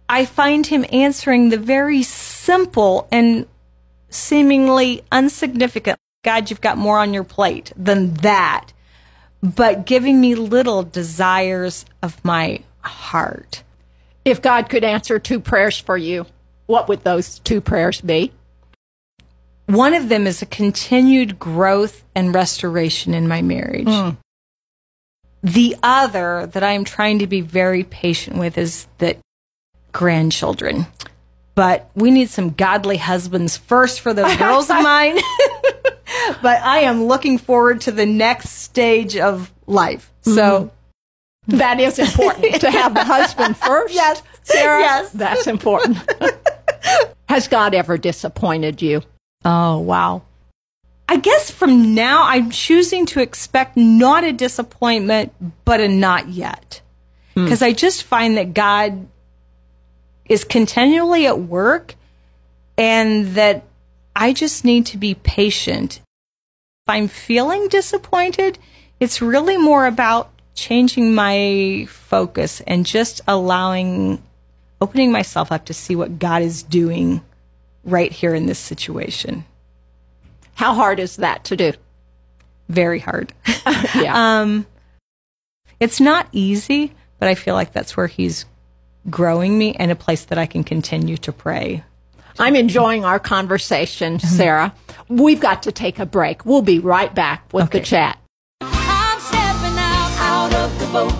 I 0.08 0.24
find 0.24 0.66
him 0.66 0.84
answering 0.92 1.48
the 1.48 1.56
very 1.58 2.02
simple 2.02 3.08
and 3.10 3.46
seemingly 4.10 5.02
insignificant 5.12 5.98
God, 6.24 6.48
you've 6.48 6.62
got 6.62 6.78
more 6.78 6.98
on 6.98 7.12
your 7.12 7.22
plate 7.22 7.70
than 7.76 8.14
that, 8.14 8.72
but 9.42 9.84
giving 9.84 10.20
me 10.20 10.34
little 10.34 10.82
desires 10.82 11.84
of 12.02 12.24
my 12.24 12.60
heart. 12.80 13.62
If 14.24 14.40
God 14.40 14.70
could 14.70 14.84
answer 14.84 15.18
two 15.18 15.38
prayers 15.38 15.78
for 15.78 15.98
you, 15.98 16.24
what 16.64 16.88
would 16.88 17.04
those 17.04 17.40
two 17.40 17.60
prayers 17.60 18.00
be? 18.00 18.32
One 19.66 19.94
of 19.94 20.08
them 20.08 20.26
is 20.26 20.42
a 20.42 20.46
continued 20.46 21.38
growth 21.38 22.04
and 22.14 22.34
restoration 22.34 23.14
in 23.14 23.28
my 23.28 23.42
marriage. 23.42 23.88
Hmm. 23.88 24.10
The 25.42 25.76
other 25.82 26.46
that 26.52 26.62
I'm 26.62 26.84
trying 26.84 27.18
to 27.18 27.26
be 27.26 27.40
very 27.40 27.84
patient 27.84 28.38
with 28.38 28.56
is 28.56 28.86
that 28.98 29.18
grandchildren. 29.92 30.86
But 31.54 31.88
we 31.94 32.10
need 32.10 32.30
some 32.30 32.50
godly 32.50 32.96
husbands 32.96 33.56
first 33.56 34.00
for 34.00 34.12
those 34.12 34.36
girls 34.36 34.68
of 34.70 34.76
mine. 34.82 35.16
but 36.42 36.60
I 36.62 36.80
am 36.80 37.04
looking 37.04 37.38
forward 37.38 37.82
to 37.82 37.92
the 37.92 38.06
next 38.06 38.50
stage 38.50 39.16
of 39.16 39.52
life. 39.66 40.12
So, 40.22 40.32
mm-hmm. 40.32 40.70
That 41.46 41.78
is 41.78 41.98
important 41.98 42.60
to 42.60 42.70
have 42.70 42.94
the 42.94 43.04
husband 43.04 43.56
first. 43.66 43.94
Yes. 43.94 44.22
Sarah. 44.44 44.80
Yes. 44.80 45.10
That's 45.12 45.46
important. 45.46 45.98
Has 47.28 47.48
God 47.48 47.74
ever 47.74 47.98
disappointed 47.98 48.80
you? 48.80 49.02
Oh, 49.44 49.78
wow. 49.78 50.22
I 51.08 51.16
guess 51.18 51.50
from 51.50 51.94
now, 51.94 52.24
I'm 52.24 52.50
choosing 52.50 53.06
to 53.06 53.20
expect 53.20 53.76
not 53.76 54.24
a 54.24 54.32
disappointment, 54.32 55.32
but 55.64 55.80
a 55.80 55.88
not 55.88 56.28
yet. 56.28 56.80
Hmm. 57.34 57.44
Because 57.44 57.62
I 57.62 57.72
just 57.72 58.04
find 58.04 58.36
that 58.36 58.54
God 58.54 59.06
is 60.26 60.44
continually 60.44 61.26
at 61.26 61.38
work 61.38 61.94
and 62.78 63.34
that 63.34 63.64
I 64.16 64.32
just 64.32 64.64
need 64.64 64.86
to 64.86 64.96
be 64.96 65.14
patient. 65.14 66.00
If 66.86 66.88
I'm 66.88 67.08
feeling 67.08 67.68
disappointed, 67.68 68.58
it's 68.98 69.20
really 69.20 69.56
more 69.56 69.86
about 69.86 70.30
changing 70.54 71.14
my 71.14 71.86
focus 71.88 72.60
and 72.66 72.86
just 72.86 73.20
allowing, 73.26 74.22
opening 74.80 75.12
myself 75.12 75.52
up 75.52 75.64
to 75.66 75.74
see 75.74 75.96
what 75.96 76.18
God 76.18 76.42
is 76.42 76.62
doing 76.62 77.20
right 77.84 78.10
here 78.12 78.34
in 78.34 78.46
this 78.46 78.58
situation. 78.58 79.44
How 80.54 80.74
hard 80.74 80.98
is 81.00 81.16
that 81.16 81.44
to 81.44 81.56
do? 81.56 81.72
Very 82.68 82.98
hard. 82.98 83.32
Yeah. 83.94 84.40
Um, 84.40 84.66
it's 85.80 86.00
not 86.00 86.28
easy, 86.32 86.92
but 87.18 87.28
I 87.28 87.34
feel 87.34 87.54
like 87.54 87.72
that's 87.72 87.96
where 87.96 88.06
He's 88.08 88.44
growing 89.08 89.56
me 89.58 89.74
and 89.74 89.90
a 89.90 89.94
place 89.96 90.24
that 90.26 90.38
I 90.38 90.46
can 90.46 90.64
continue 90.64 91.16
to 91.18 91.32
pray. 91.32 91.84
I'm 92.38 92.56
enjoying 92.56 93.04
our 93.04 93.18
conversation, 93.20 94.18
Sarah. 94.18 94.74
We've 95.08 95.40
got 95.40 95.62
to 95.64 95.72
take 95.72 95.98
a 96.00 96.06
break. 96.06 96.44
We'll 96.44 96.62
be 96.62 96.78
right 96.80 97.14
back 97.14 97.52
with 97.52 97.70
the 97.70 97.78
Okay. 97.78 97.84
chat. 97.84 98.18
I'm 98.62 99.20
stepping 99.20 99.78
out, 99.78 100.12
out 100.18 100.54
of 100.54 100.78
the 100.80 100.86
boat, 100.86 101.12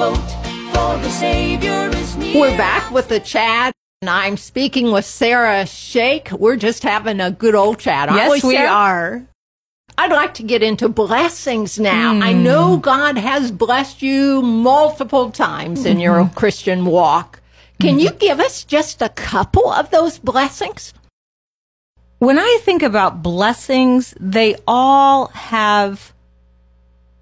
out 0.00 0.14
boat, 0.14 0.30
for 0.72 1.02
the 1.02 1.10
Savior 1.10 1.90
is 1.94 2.16
near. 2.16 2.40
We're 2.40 2.56
back 2.56 2.90
with 2.90 3.08
the 3.08 3.20
chat. 3.20 3.74
And 4.02 4.08
I'm 4.08 4.38
speaking 4.38 4.92
with 4.92 5.04
Sarah 5.04 5.66
Shake. 5.66 6.32
We're 6.32 6.56
just 6.56 6.82
having 6.82 7.20
a 7.20 7.30
good 7.30 7.54
old 7.54 7.78
chat, 7.78 8.08
aren't 8.08 8.30
we, 8.30 8.36
yes, 8.36 8.44
we 8.44 8.54
Sarah? 8.56 8.70
are. 8.70 9.22
I'd 9.98 10.12
like 10.12 10.34
to 10.34 10.42
get 10.42 10.62
into 10.62 10.88
blessings 10.88 11.78
now. 11.78 12.18
I 12.18 12.32
hmm. 12.32 12.42
know 12.42 12.76
God 12.78 13.18
has 13.18 13.50
blessed 13.50 14.00
you 14.00 14.40
multiple 14.40 15.30
times 15.30 15.84
in 15.84 16.00
your 16.00 16.20
mm-hmm. 16.20 16.34
Christian 16.34 16.86
walk. 16.86 17.42
Can 17.78 17.98
you 17.98 18.08
mm-hmm. 18.08 18.18
give 18.18 18.40
us 18.40 18.64
just 18.64 19.02
a 19.02 19.10
couple 19.10 19.70
of 19.70 19.90
those 19.90 20.18
blessings? 20.18 20.94
When 22.18 22.38
I 22.38 22.58
think 22.62 22.82
about 22.82 23.22
blessings, 23.22 24.14
they 24.18 24.56
all 24.66 25.26
have 25.28 26.14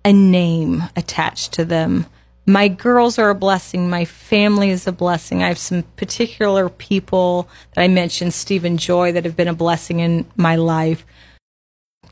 a 0.05 0.13
name 0.13 0.85
attached 0.95 1.53
to 1.55 1.65
them. 1.65 2.07
My 2.49 2.69
girls 2.69 3.19
are 3.19 3.29
a 3.29 3.35
blessing. 3.35 3.91
My 3.91 4.07
family 4.07 4.71
is 4.71 4.87
a 4.87 4.93
blessing. 4.93 5.43
I 5.43 5.49
have 5.49 5.59
some 5.59 5.83
particular 5.97 6.71
people 6.71 7.47
that 7.75 7.83
I 7.83 7.89
mentioned, 7.89 8.33
Steve 8.33 8.65
and 8.65 8.79
Joy, 8.79 9.13
that 9.13 9.27
have 9.27 9.37
been 9.37 9.49
a 9.49 9.55
blessing 9.55 10.01
in 10.01 10.25
my 10.35 10.57
life. 10.57 11.05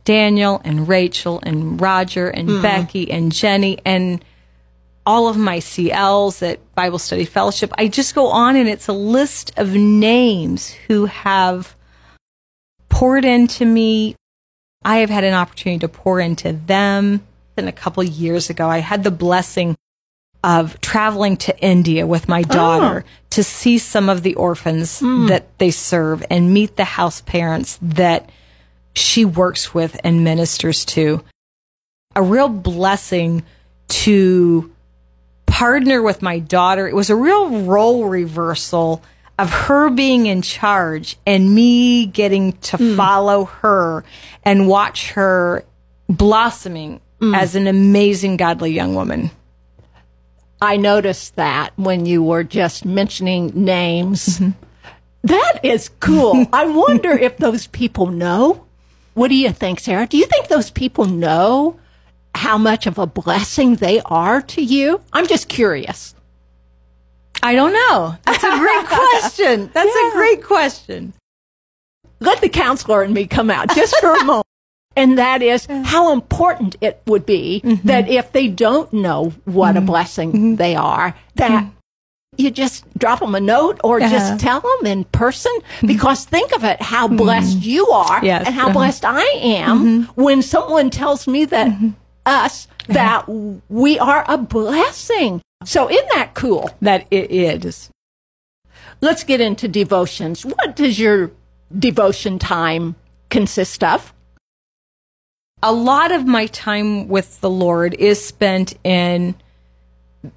Daniel 0.05 0.61
and 0.63 0.87
Rachel 0.87 1.41
and 1.43 1.81
Roger 1.81 2.29
and 2.29 2.51
hmm. 2.51 2.61
Becky 2.61 3.11
and 3.11 3.33
Jenny 3.33 3.79
and 3.87 4.23
all 5.07 5.29
of 5.29 5.39
my 5.39 5.57
CLs 5.57 6.47
at 6.47 6.75
Bible 6.75 6.99
Study 6.99 7.25
Fellowship. 7.25 7.73
I 7.79 7.89
just 7.89 8.15
go 8.15 8.27
on 8.27 8.57
and 8.57 8.69
it's 8.69 8.89
a 8.89 8.93
list 8.93 9.53
of 9.57 9.73
names 9.73 10.69
who 10.69 11.07
have 11.07 11.75
poured 12.91 13.25
into 13.25 13.65
me. 13.65 14.17
I 14.85 14.99
have 14.99 15.09
had 15.09 15.25
an 15.25 15.33
opportunity 15.33 15.79
to 15.79 15.89
pour 15.89 16.21
into 16.21 16.53
them. 16.53 17.27
And 17.57 17.71
a 17.71 17.73
couple 17.73 18.03
years 18.05 18.51
ago, 18.51 18.69
I 18.69 18.81
had 18.81 19.03
the 19.03 19.11
blessing 19.11 19.77
of 20.47 20.81
traveling 20.81 21.37
to 21.37 21.59
India 21.59 22.07
with 22.07 22.29
my 22.29 22.39
oh. 22.39 22.53
daughter 22.53 23.05
to 23.31 23.43
see 23.43 23.79
some 23.79 24.09
of 24.09 24.23
the 24.23 24.37
orphans 24.37 25.01
hmm. 25.01 25.27
that 25.27 25.59
they 25.59 25.73
serve 25.73 26.25
and 26.31 26.55
meet 26.55 26.77
the 26.77 26.85
house 26.85 27.21
parents 27.21 27.81
that 27.83 28.31
she 28.95 29.25
works 29.25 29.75
with 29.75 29.99
and 30.05 30.23
ministers 30.23 30.85
to. 30.85 31.23
A 32.15 32.23
real 32.23 32.49
blessing 32.49 33.43
to 33.89 34.73
partner 35.47 36.01
with 36.01 36.23
my 36.23 36.39
daughter. 36.39 36.89
It 36.89 36.95
was 36.95 37.11
a 37.11 37.17
real 37.17 37.63
role 37.63 38.05
reversal 38.05 39.03
of 39.39 39.51
her 39.51 39.91
being 39.91 40.27
in 40.27 40.43
charge 40.43 41.19
and 41.27 41.55
me 41.55 42.07
getting 42.07 42.53
to 42.53 42.77
hmm. 42.77 42.97
follow 42.97 43.47
her 43.47 44.05
and 44.45 44.69
watch 44.69 45.11
her 45.11 45.65
blossoming 46.09 47.01
hmm. 47.21 47.35
as 47.35 47.57
an 47.57 47.67
amazing 47.67 48.37
godly 48.37 48.71
young 48.71 48.95
woman. 48.95 49.33
I 50.61 50.77
noticed 50.77 51.37
that 51.37 51.73
when 51.77 52.07
you 52.07 52.23
were 52.23 52.45
just 52.45 52.85
mentioning 52.85 53.53
names. 53.55 54.39
Mm-hmm. 54.41 54.51
That 55.25 55.61
is 55.63 55.91
cool. 56.01 56.47
I 56.53 56.67
wonder 56.67 57.13
if 57.13 57.37
those 57.39 57.67
people 57.67 58.07
know. 58.07 58.65
What 59.15 59.29
do 59.29 59.35
you 59.35 59.51
think, 59.51 59.81
Sarah? 59.81 60.07
Do 60.07 60.17
you 60.17 60.27
think 60.27 60.49
those 60.49 60.71
people 60.71 61.05
know 61.07 61.79
how 62.35 62.59
much 62.59 62.87
of 62.87 62.99
a 62.99 63.07
blessing 63.07 63.77
they 63.77 64.01
are 64.07 64.43
to 64.43 64.63
you? 64.63 65.01
I'm 65.13 65.27
just 65.27 65.49
curious. 65.49 66.15
I 67.43 67.55
don't 67.55 67.73
know. 67.73 68.15
That's 68.25 68.45
a 68.45 68.59
great 68.59 68.87
question. 69.21 69.71
That's 69.73 69.91
Yeah. 69.95 70.09
a 70.11 70.13
great 70.13 70.43
question. 70.45 71.13
Let 72.21 72.41
the 72.41 72.49
counselor 72.49 73.03
and 73.03 73.13
me 73.13 73.27
come 73.27 73.51
out 73.51 73.75
just 73.75 73.95
for 74.01 74.15
a 74.15 74.25
moment. 74.25 74.46
And 74.97 75.19
that 75.19 75.43
is 75.43 75.67
how 75.67 76.13
important 76.13 76.77
it 76.81 77.03
would 77.07 77.27
be 77.27 77.61
mm-hmm. 77.63 77.87
that 77.87 78.09
if 78.09 78.33
they 78.33 78.49
don't 78.49 78.91
know 78.93 79.35
what 79.45 79.77
a 79.77 79.79
mm-hmm. 79.79 79.87
blessing 79.87 80.33
mm-hmm. 80.33 80.55
they 80.57 80.75
are, 80.75 81.15
that 81.35 81.69
you 82.39 82.51
just 82.51 82.85
drop 82.99 83.21
them 83.21 83.35
a 83.35 83.41
note 83.41 83.81
or 83.85 84.01
Uh-huh. 84.01 84.11
just 84.11 84.41
tell 84.41 84.61
them 84.61 84.87
in 84.87 85.05
person. 85.05 85.53
Because 85.83 86.25
think 86.25 86.55
of 86.55 86.65
it, 86.65 86.81
how 86.81 87.09
blessed 87.09 87.63
you 87.63 87.87
are 87.89 88.21
Yes. 88.25 88.47
and 88.47 88.55
how 88.55 88.65
Uh-huh. 88.67 88.73
blessed 88.73 89.05
I 89.05 89.25
am 89.43 90.05
when 90.15 90.43
someone 90.43 90.91
tells 90.91 91.27
me 91.27 91.45
that 91.47 91.73
us, 92.25 92.69
that 92.89 93.29
we 93.69 93.99
are 93.99 94.25
a 94.29 94.39
blessing. 94.39 95.41
So 95.65 95.91
isn't 95.91 96.09
that 96.15 96.35
cool? 96.35 96.71
That 96.81 97.07
it 97.11 97.31
is. 97.31 97.91
Let's 99.01 99.25
get 99.25 99.41
into 99.41 99.69
devotions. 99.69 100.45
What 100.45 100.75
does 100.77 100.99
your 100.99 101.33
devotion 101.77 102.39
time 102.39 102.97
consist 103.31 103.85
of? 103.85 104.13
A 105.63 105.73
lot 105.73 106.13
of 106.13 106.27
my 106.27 106.47
time 106.47 107.09
with 107.09 107.41
the 107.41 107.51
Lord 107.51 107.95
is 107.95 108.23
spent 108.23 108.75
in 108.85 109.35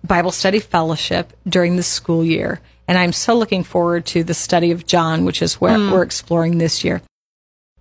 Bible 0.03 0.31
study 0.31 0.59
fellowship 0.59 1.33
during 1.47 1.75
the 1.75 1.83
school 1.83 2.23
year. 2.23 2.61
And 2.87 2.97
I'm 2.97 3.11
so 3.13 3.35
looking 3.35 3.63
forward 3.63 4.05
to 4.07 4.23
the 4.23 4.33
study 4.33 4.71
of 4.71 4.85
John, 4.85 5.25
which 5.25 5.41
is 5.41 5.55
where 5.55 5.77
hmm. 5.77 5.91
we're 5.91 6.03
exploring 6.03 6.57
this 6.57 6.83
year. 6.83 7.01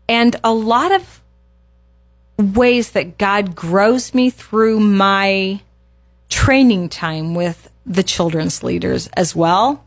And 0.08 0.36
a 0.42 0.52
lot 0.52 0.92
of 0.92 1.22
ways 2.38 2.92
that 2.92 3.18
God 3.18 3.54
grows 3.54 4.14
me 4.14 4.30
through 4.30 4.80
my 4.80 5.60
training 6.28 6.88
time 6.88 7.34
with 7.34 7.70
the 7.86 8.02
children's 8.02 8.62
leaders 8.62 9.08
as 9.16 9.34
well. 9.34 9.84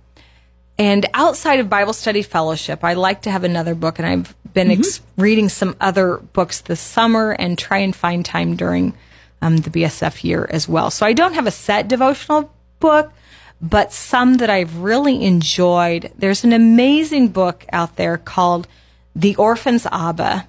And 0.78 1.06
outside 1.14 1.60
of 1.60 1.70
Bible 1.70 1.94
study 1.94 2.24
fellowship, 2.24 2.84
I 2.84 2.94
like 2.94 3.24
to 3.24 3.32
have 3.32 3.44
another 3.44 3.76
book, 3.76 4.00
and 4.00 4.08
I've 4.08 4.36
been 4.54 4.72
ex- 4.72 5.02
reading 5.18 5.50
some 5.50 5.76
other 5.80 6.18
books 6.18 6.62
this 6.62 6.80
summer 6.80 7.32
and 7.32 7.58
try 7.58 7.80
and 7.80 7.96
find 7.96 8.26
time 8.26 8.56
during 8.56 8.94
um, 9.42 9.58
the 9.58 9.70
BSF 9.70 10.24
year 10.24 10.48
as 10.50 10.68
well. 10.68 10.90
So 10.90 11.06
I 11.06 11.14
don't 11.14 11.34
have 11.34 11.48
a 11.48 11.52
set 11.52 11.88
devotional 11.88 12.52
book, 12.80 13.12
but 13.62 13.94
some 13.94 14.38
that 14.38 14.50
I've 14.50 14.78
really 14.78 15.24
enjoyed. 15.24 16.12
There's 16.18 16.44
an 16.44 16.54
amazing 16.54 17.30
book 17.30 17.66
out 17.72 17.96
there 17.96 18.18
called 18.18 18.68
The 19.16 19.36
Orphan's 19.36 19.86
Abba, 19.92 20.48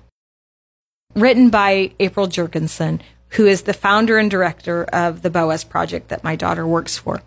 written 1.14 1.50
by 1.50 1.92
April 2.00 2.26
Jergensen, 2.26 3.00
who 3.30 3.46
is 3.46 3.62
the 3.62 3.74
founder 3.74 4.18
and 4.18 4.30
director 4.30 4.85
of 4.85 5.22
the 5.22 5.30
Boaz 5.30 5.64
Project 5.64 6.08
that 6.08 6.24
my 6.24 6.37
daughter 6.37 6.66
works 6.66 6.98
for. 6.98 7.22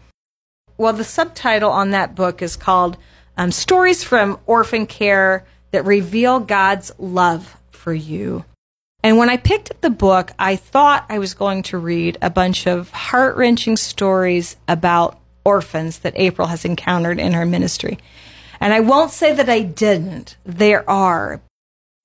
Well, 0.78 0.94
the 0.94 1.04
subtitle 1.06 1.72
on 1.72 1.92
that 1.92 2.16
book 2.16 2.42
is 2.42 2.58
called 2.58 2.98
um, 3.38 3.52
Stories 3.52 4.04
from 4.04 4.40
Orphan 4.46 4.88
Care 4.88 5.46
That 5.72 5.86
Reveal 5.86 6.40
God's 6.42 6.92
Love 6.98 7.56
for 7.70 7.94
You. 7.94 8.44
And 9.02 9.18
when 9.18 9.30
I 9.30 9.38
picked 9.38 9.72
up 9.72 9.82
the 9.82 9.90
book, 9.90 10.32
I 10.38 10.56
thought 10.56 11.06
I 11.08 11.20
was 11.20 11.34
going 11.34 11.64
to 11.64 11.78
read 11.78 12.18
a 12.22 12.30
bunch 12.30 12.68
of 12.68 12.90
heart 12.92 13.38
wrenching 13.38 13.78
stories 13.78 14.58
about 14.68 15.20
orphans 15.46 16.00
that 16.00 16.14
April 16.16 16.48
has 16.48 16.66
encountered 16.66 17.20
in 17.20 17.34
her 17.34 17.46
ministry. 17.46 18.00
And 18.60 18.74
I 18.74 18.80
won't 18.80 19.12
say 19.12 19.34
that 19.34 19.50
I 19.50 19.62
didn't. 19.62 20.38
There 20.44 20.90
are. 20.90 21.42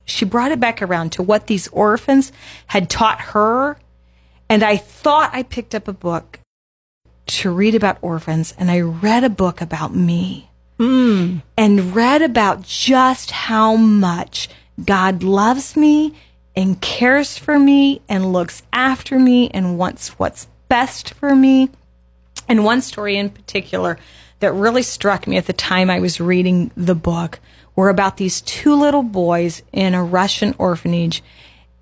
She 0.05 0.25
brought 0.25 0.53
it 0.53 0.61
back 0.61 0.83
around 0.83 1.11
to 1.13 1.23
what 1.23 1.47
these 1.47 1.69
orphans 1.69 2.33
had 2.67 2.91
taught 2.91 3.21
her. 3.21 3.79
And 4.49 4.63
I 4.63 4.77
thought 4.77 5.31
I 5.33 5.43
picked 5.43 5.75
up 5.75 5.89
a 5.89 5.93
book 5.93 6.40
to 7.31 7.51
read 7.51 7.75
about 7.75 7.99
orphans, 8.03 8.55
and 8.59 8.71
I 8.71 8.81
read 8.81 9.25
a 9.25 9.31
book 9.31 9.61
about 9.61 9.95
me. 9.95 10.51
Hmm. 10.79 11.39
And 11.57 11.95
read 11.95 12.23
about 12.23 12.63
just 12.63 13.31
how 13.31 13.77
much 13.77 14.49
God 14.85 15.23
loves 15.23 15.77
me 15.77 16.15
and 16.57 16.81
cares 16.81 17.39
for 17.39 17.59
me 17.59 18.01
and 18.09 18.33
looks 18.33 18.63
after 18.73 19.19
me 19.19 19.51
and 19.51 19.79
wants 19.79 20.19
what's 20.19 20.49
best 20.69 21.15
for 21.15 21.35
me. 21.35 21.71
And 22.49 22.65
one 22.65 22.81
story 22.81 23.17
in 23.17 23.31
particular 23.31 23.99
that 24.41 24.53
really 24.53 24.83
struck 24.83 25.27
me 25.27 25.37
at 25.37 25.47
the 25.47 25.53
time 25.53 25.91
I 25.91 26.01
was 26.01 26.21
reading 26.21 26.71
the 26.77 26.95
book 26.95 27.41
were 27.77 27.91
about 27.91 28.17
these 28.17 28.41
two 28.41 28.75
little 28.75 29.03
boys 29.03 29.63
in 29.73 29.95
a 29.95 30.03
Russian 30.03 30.55
orphanage. 30.59 31.23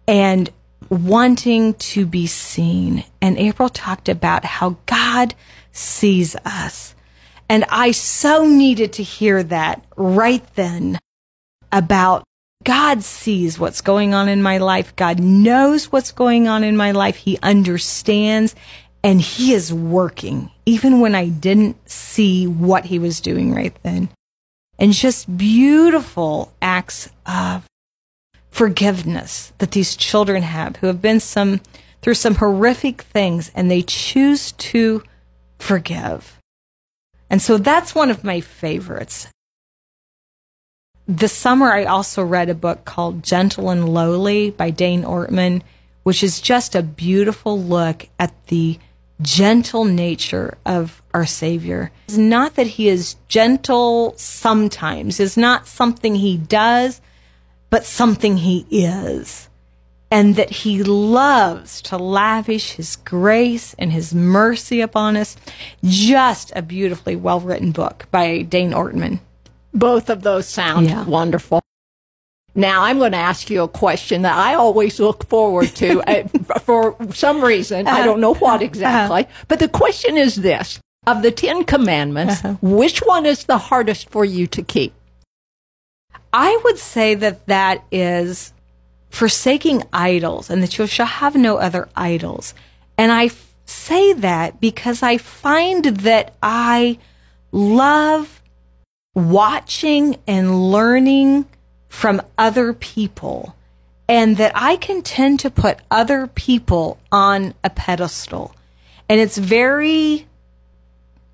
And 0.06 0.50
wanting 0.88 1.74
to 1.74 2.06
be 2.06 2.26
seen. 2.26 3.04
And 3.20 3.38
April 3.38 3.68
talked 3.68 4.08
about 4.08 4.44
how 4.44 4.76
God 4.86 5.34
sees 5.72 6.36
us. 6.44 6.94
And 7.48 7.64
I 7.70 7.92
so 7.92 8.46
needed 8.46 8.92
to 8.94 9.02
hear 9.02 9.42
that 9.44 9.84
right 9.96 10.44
then 10.54 10.98
about 11.72 12.24
God 12.64 13.02
sees 13.02 13.58
what's 13.58 13.80
going 13.80 14.14
on 14.14 14.28
in 14.28 14.42
my 14.42 14.58
life. 14.58 14.94
God 14.96 15.20
knows 15.20 15.90
what's 15.90 16.12
going 16.12 16.48
on 16.48 16.64
in 16.64 16.76
my 16.76 16.92
life. 16.92 17.16
He 17.16 17.38
understands 17.42 18.54
and 19.02 19.20
he 19.20 19.52
is 19.52 19.72
working 19.72 20.50
even 20.66 21.00
when 21.00 21.14
I 21.14 21.28
didn't 21.28 21.88
see 21.88 22.46
what 22.46 22.84
he 22.86 22.98
was 22.98 23.20
doing 23.20 23.54
right 23.54 23.74
then. 23.82 24.10
And 24.78 24.92
just 24.92 25.34
beautiful 25.36 26.52
acts 26.60 27.08
of 27.24 27.64
forgiveness 28.58 29.52
that 29.58 29.70
these 29.70 29.94
children 29.94 30.42
have 30.42 30.74
who 30.78 30.88
have 30.88 31.00
been 31.00 31.20
some 31.20 31.60
through 32.02 32.14
some 32.14 32.34
horrific 32.34 33.02
things 33.02 33.52
and 33.54 33.70
they 33.70 33.82
choose 33.82 34.50
to 34.50 35.00
forgive. 35.60 36.40
And 37.30 37.40
so 37.40 37.56
that's 37.56 37.94
one 37.94 38.10
of 38.10 38.24
my 38.24 38.40
favorites. 38.40 39.28
This 41.06 41.32
summer, 41.32 41.72
I 41.72 41.84
also 41.84 42.24
read 42.24 42.50
a 42.50 42.54
book 42.54 42.84
called 42.84 43.22
Gentle 43.22 43.70
and 43.70 43.88
Lowly 43.88 44.50
by 44.50 44.70
Dane 44.70 45.04
Ortlund, 45.04 45.62
which 46.02 46.24
is 46.24 46.40
just 46.40 46.74
a 46.74 46.82
beautiful 46.82 47.62
look 47.62 48.08
at 48.18 48.34
the 48.48 48.76
gentle 49.22 49.84
nature 49.84 50.58
of 50.66 51.00
our 51.14 51.26
Savior. 51.26 51.92
It's 52.08 52.16
not 52.16 52.56
that 52.56 52.66
he 52.66 52.88
is 52.88 53.14
gentle 53.28 54.14
sometimes, 54.16 55.20
it's 55.20 55.36
not 55.36 55.68
something 55.68 56.16
he 56.16 56.36
does, 56.36 57.00
but 57.70 57.84
something 57.84 58.38
he 58.38 58.66
is. 58.70 59.48
and 60.10 60.36
that 60.36 60.48
he 60.48 60.82
loves 60.82 61.82
to 61.82 61.98
lavish 61.98 62.72
his 62.72 62.96
grace 62.96 63.74
and 63.78 63.92
his 63.92 64.14
mercy 64.14 64.80
upon 64.80 65.18
us. 65.18 65.36
Just 65.84 66.50
a 66.56 66.62
beautifully 66.62 67.14
well 67.14 67.40
written 67.40 67.72
book 67.72 68.06
by 68.10 68.40
Dane 68.40 68.72
Ortlund. 68.72 69.20
Both 69.74 70.08
of 70.08 70.22
those 70.22 70.48
sound 70.48 70.88
Yeah. 70.88 71.04
wonderful. 71.04 71.60
Now, 72.54 72.84
I'm 72.84 72.98
going 72.98 73.12
to 73.12 73.18
ask 73.18 73.50
you 73.50 73.62
a 73.62 73.68
question 73.68 74.22
that 74.22 74.36
I 74.36 74.54
always 74.54 74.98
look 74.98 75.28
forward 75.28 75.68
to 75.76 76.00
uh, 76.10 76.26
for 76.60 76.96
some 77.12 77.44
reason. 77.44 77.86
I 77.86 78.02
don't 78.02 78.20
know 78.20 78.32
what 78.34 78.56
uh-huh. 78.56 78.64
exactly. 78.64 79.24
Uh-huh. 79.24 79.44
But 79.46 79.58
the 79.58 79.68
question 79.68 80.16
is 80.16 80.36
this 80.36 80.80
Of 81.06 81.20
the 81.22 81.30
Ten 81.30 81.64
Commandments, 81.64 82.42
uh-huh. 82.42 82.56
which 82.62 83.00
one 83.00 83.26
is 83.26 83.44
the 83.44 83.58
hardest 83.58 84.08
for 84.08 84.24
you 84.24 84.46
to 84.46 84.62
keep? 84.62 84.94
I 86.32 86.60
would 86.64 86.78
say 86.78 87.14
that 87.14 87.46
that 87.46 87.84
is 87.90 88.52
forsaking 89.10 89.84
idols 89.92 90.50
and 90.50 90.62
that 90.62 90.78
you 90.78 90.86
shall 90.86 91.06
have 91.06 91.34
no 91.34 91.56
other 91.56 91.88
idols. 91.96 92.54
And 92.96 93.10
I 93.10 93.26
f- 93.26 93.54
say 93.64 94.12
that 94.12 94.60
because 94.60 95.02
I 95.02 95.18
find 95.18 95.84
that 95.84 96.34
I 96.42 96.98
love 97.52 98.42
watching 99.14 100.16
and 100.26 100.70
learning 100.70 101.46
from 101.88 102.22
other 102.36 102.72
people 102.72 103.56
and 104.08 104.36
that 104.36 104.52
I 104.54 104.76
can 104.76 105.02
tend 105.02 105.40
to 105.40 105.50
put 105.50 105.80
other 105.90 106.26
people 106.26 106.98
on 107.10 107.54
a 107.64 107.70
pedestal. 107.70 108.54
And 109.08 109.20
it's 109.20 109.36
very 109.36 110.26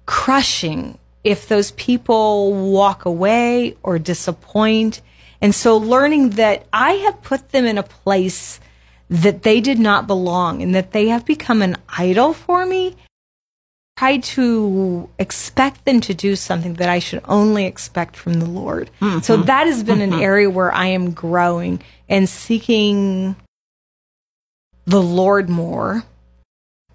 crushing 0.07 0.99
if 1.25 1.49
those 1.49 1.73
people 1.73 2.53
walk 2.53 3.07
away 3.07 3.77
or 3.83 3.99
disappoint. 3.99 5.01
And 5.41 5.55
so 5.55 5.77
learning 5.77 6.31
that 6.31 6.67
I 6.73 6.93
have 6.93 7.23
put 7.23 7.51
them 7.51 7.65
in 7.65 7.79
a 7.79 7.83
place 7.83 8.61
that 9.11 9.43
they 9.43 9.61
did 9.61 9.79
not 9.79 10.07
belong 10.07 10.63
and 10.63 10.75
that 10.75 10.93
they 10.93 11.09
have 11.09 11.25
become 11.25 11.63
an 11.63 11.77
idol 11.89 12.33
for 12.33 12.65
me. 12.65 12.95
Try 13.97 14.19
to 14.19 15.09
expect 15.19 15.85
them 15.85 16.01
to 16.01 16.15
do 16.15 16.35
something 16.35 16.75
that 16.75 16.89
I 16.89 16.99
should 16.99 17.23
only 17.27 17.65
expect 17.65 18.17
from 18.17 18.35
the 18.35 18.47
Lord. 18.47 18.91
So 19.01 19.07
mm-hmm. 19.07 19.43
that 19.47 19.67
has 19.67 19.85
been 19.85 20.01
an 20.01 20.11
mm-hmm. 20.11 20.21
area 20.21 20.51
where 20.51 20.75
I 20.75 20.87
am 20.89 21.13
growing 21.13 21.81
and 22.09 22.29
seeking 22.29 23.37
the 24.85 25.01
Lord 25.01 25.49
more 25.49 26.03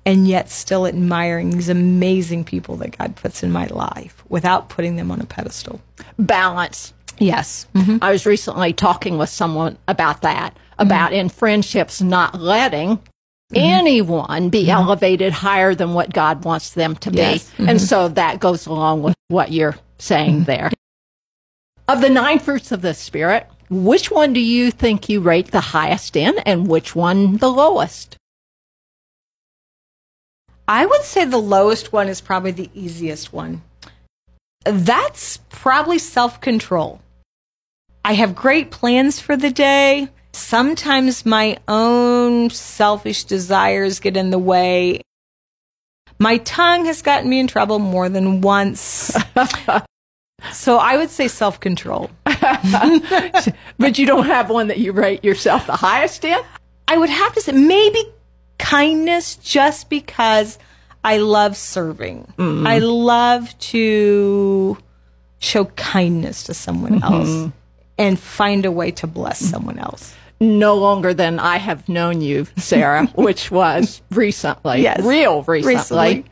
and 0.06 0.28
yet 0.28 0.50
still 0.50 0.88
admiring 0.88 1.52
these 1.52 1.70
amazing 1.70 2.44
people 2.44 2.78
that 2.78 2.98
God 2.98 3.16
puts 3.16 3.44
in 3.44 3.52
my 3.52 3.68
life 3.68 4.24
without 4.30 4.70
putting 4.70 4.96
them 4.96 5.12
on 5.12 5.22
a 5.22 5.26
pedestal. 5.26 5.82
Balance. 6.18 6.94
Yes. 7.18 7.68
Mm-hmm. 7.76 7.92
Mm-hmm. 7.92 8.04
I 8.04 8.12
was 8.12 8.26
recently 8.26 8.74
talking 8.74 9.18
with 9.18 9.30
someone 9.30 9.78
about 9.88 10.22
that, 10.22 10.54
mm-hmm. 10.54 10.84
about 10.84 11.14
in 11.14 11.30
friendships 11.30 12.02
not 12.02 12.40
letting 12.40 13.00
anyone 13.54 14.50
be 14.50 14.70
elevated 14.70 15.34
higher 15.34 15.74
than 15.74 15.94
what 15.94 16.14
God 16.14 16.46
wants 16.46 16.72
them 16.74 16.96
to 16.98 17.12
be. 17.12 17.18
Yes. 17.18 17.52
And 17.58 17.82
so 17.82 18.08
that 18.10 18.40
goes 18.40 18.68
along 18.68 19.02
with 19.02 19.16
what 19.28 19.52
you're 19.52 19.76
saying 19.98 20.44
there. 20.44 20.72
Of 21.88 22.02
the 22.02 22.10
nine 22.10 22.40
fruits 22.40 22.72
of 22.72 22.82
the 22.82 22.94
Spirit, 22.94 23.48
which 23.70 24.12
one 24.12 24.34
do 24.34 24.40
you 24.40 24.70
think 24.72 25.10
you 25.10 25.20
rate 25.22 25.52
the 25.52 25.60
highest 25.62 26.16
in 26.16 26.38
and 26.40 26.68
which 26.68 26.96
one 26.96 27.38
the 27.38 27.52
lowest? 27.52 28.18
I 30.70 30.86
would 30.86 31.02
say 31.02 31.26
the 31.26 31.40
lowest 31.40 31.92
one 31.92 32.08
is 32.08 32.22
probably 32.22 32.52
the 32.52 32.70
easiest 32.76 33.34
one. 33.34 33.64
That's 34.66 35.38
probably 35.50 35.98
self 35.98 36.40
control. 36.42 37.02
I 38.06 38.14
have 38.14 38.36
great 38.36 38.70
plans 38.70 39.20
for 39.20 39.36
the 39.36 39.50
day. 39.50 40.10
Sometimes 40.32 41.26
my 41.26 41.58
own 41.68 42.52
selfish 42.52 43.24
desires 43.24 44.00
get 44.00 44.16
in 44.16 44.30
the 44.30 44.38
way. 44.38 45.02
My 46.20 46.38
tongue 46.38 46.86
has 46.86 47.02
gotten 47.02 47.32
me 47.32 47.40
in 47.40 47.48
trouble 47.48 47.80
more 47.80 48.08
than 48.08 48.42
once. 48.42 49.18
so 50.54 50.78
I 50.78 50.98
would 50.98 51.10
say 51.10 51.28
self 51.28 51.60
control. 51.60 52.12
But 53.80 53.98
you 53.98 54.06
don't 54.06 54.28
have 54.28 54.52
one 54.52 54.68
that 54.68 54.78
you 54.78 54.92
rate 54.92 55.24
yourself 55.24 55.66
the 55.66 55.76
highest 55.76 56.24
in? 56.24 56.40
I 56.88 56.96
would 56.96 57.10
have 57.10 57.34
to 57.34 57.42
say 57.42 57.54
maybe 57.54 58.04
kindness 58.60 59.36
just 59.38 59.90
because 59.90 60.60
I 61.04 61.18
love 61.18 61.58
serving. 61.58 62.32
Mm-hmm. 62.38 62.68
I 62.68 62.80
love 62.80 63.58
to 63.60 64.78
show 65.40 65.66
kindness 65.66 66.44
to 66.44 66.54
someone 66.54 67.00
mm-hmm. 67.00 67.14
else 67.14 67.54
and 67.98 68.20
find 68.20 68.66
a 68.66 68.72
way 68.72 68.92
to 68.92 69.08
bless 69.08 69.40
someone 69.40 69.80
else. 69.80 70.14
no 70.42 70.76
longer 70.76 71.14
than 71.14 71.38
I 71.40 71.58
have 71.58 71.90
known 71.90 72.22
you, 72.22 72.48
Sarah, 72.56 73.06
which 73.16 73.52
was 73.52 74.02
recently, 74.12 74.84
Yes. 74.84 75.02
real 75.02 75.44
recently. 75.44 75.76
Recently. 75.76 76.26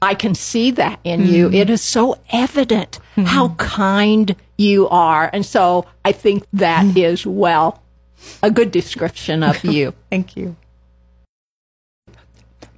I 0.00 0.14
can 0.14 0.36
see 0.36 0.70
that 0.72 1.00
in 1.02 1.26
you. 1.26 1.46
Mm-hmm. 1.46 1.54
It 1.56 1.70
is 1.70 1.82
so 1.82 2.20
evident 2.30 3.00
how 3.16 3.48
kind 3.58 4.36
you 4.56 4.88
are. 4.90 5.28
And 5.32 5.44
so 5.44 5.86
I 6.04 6.12
think 6.12 6.44
that 6.52 6.96
is, 6.96 7.26
well, 7.26 7.82
a 8.40 8.50
good 8.50 8.70
description 8.70 9.42
of 9.42 9.64
you. 9.64 9.92
Thank 10.08 10.36
you. 10.36 10.54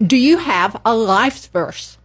Do 0.04 0.16
you 0.16 0.38
have 0.38 0.80
a 0.84 0.96
life 0.96 1.50
verse? 1.52 1.98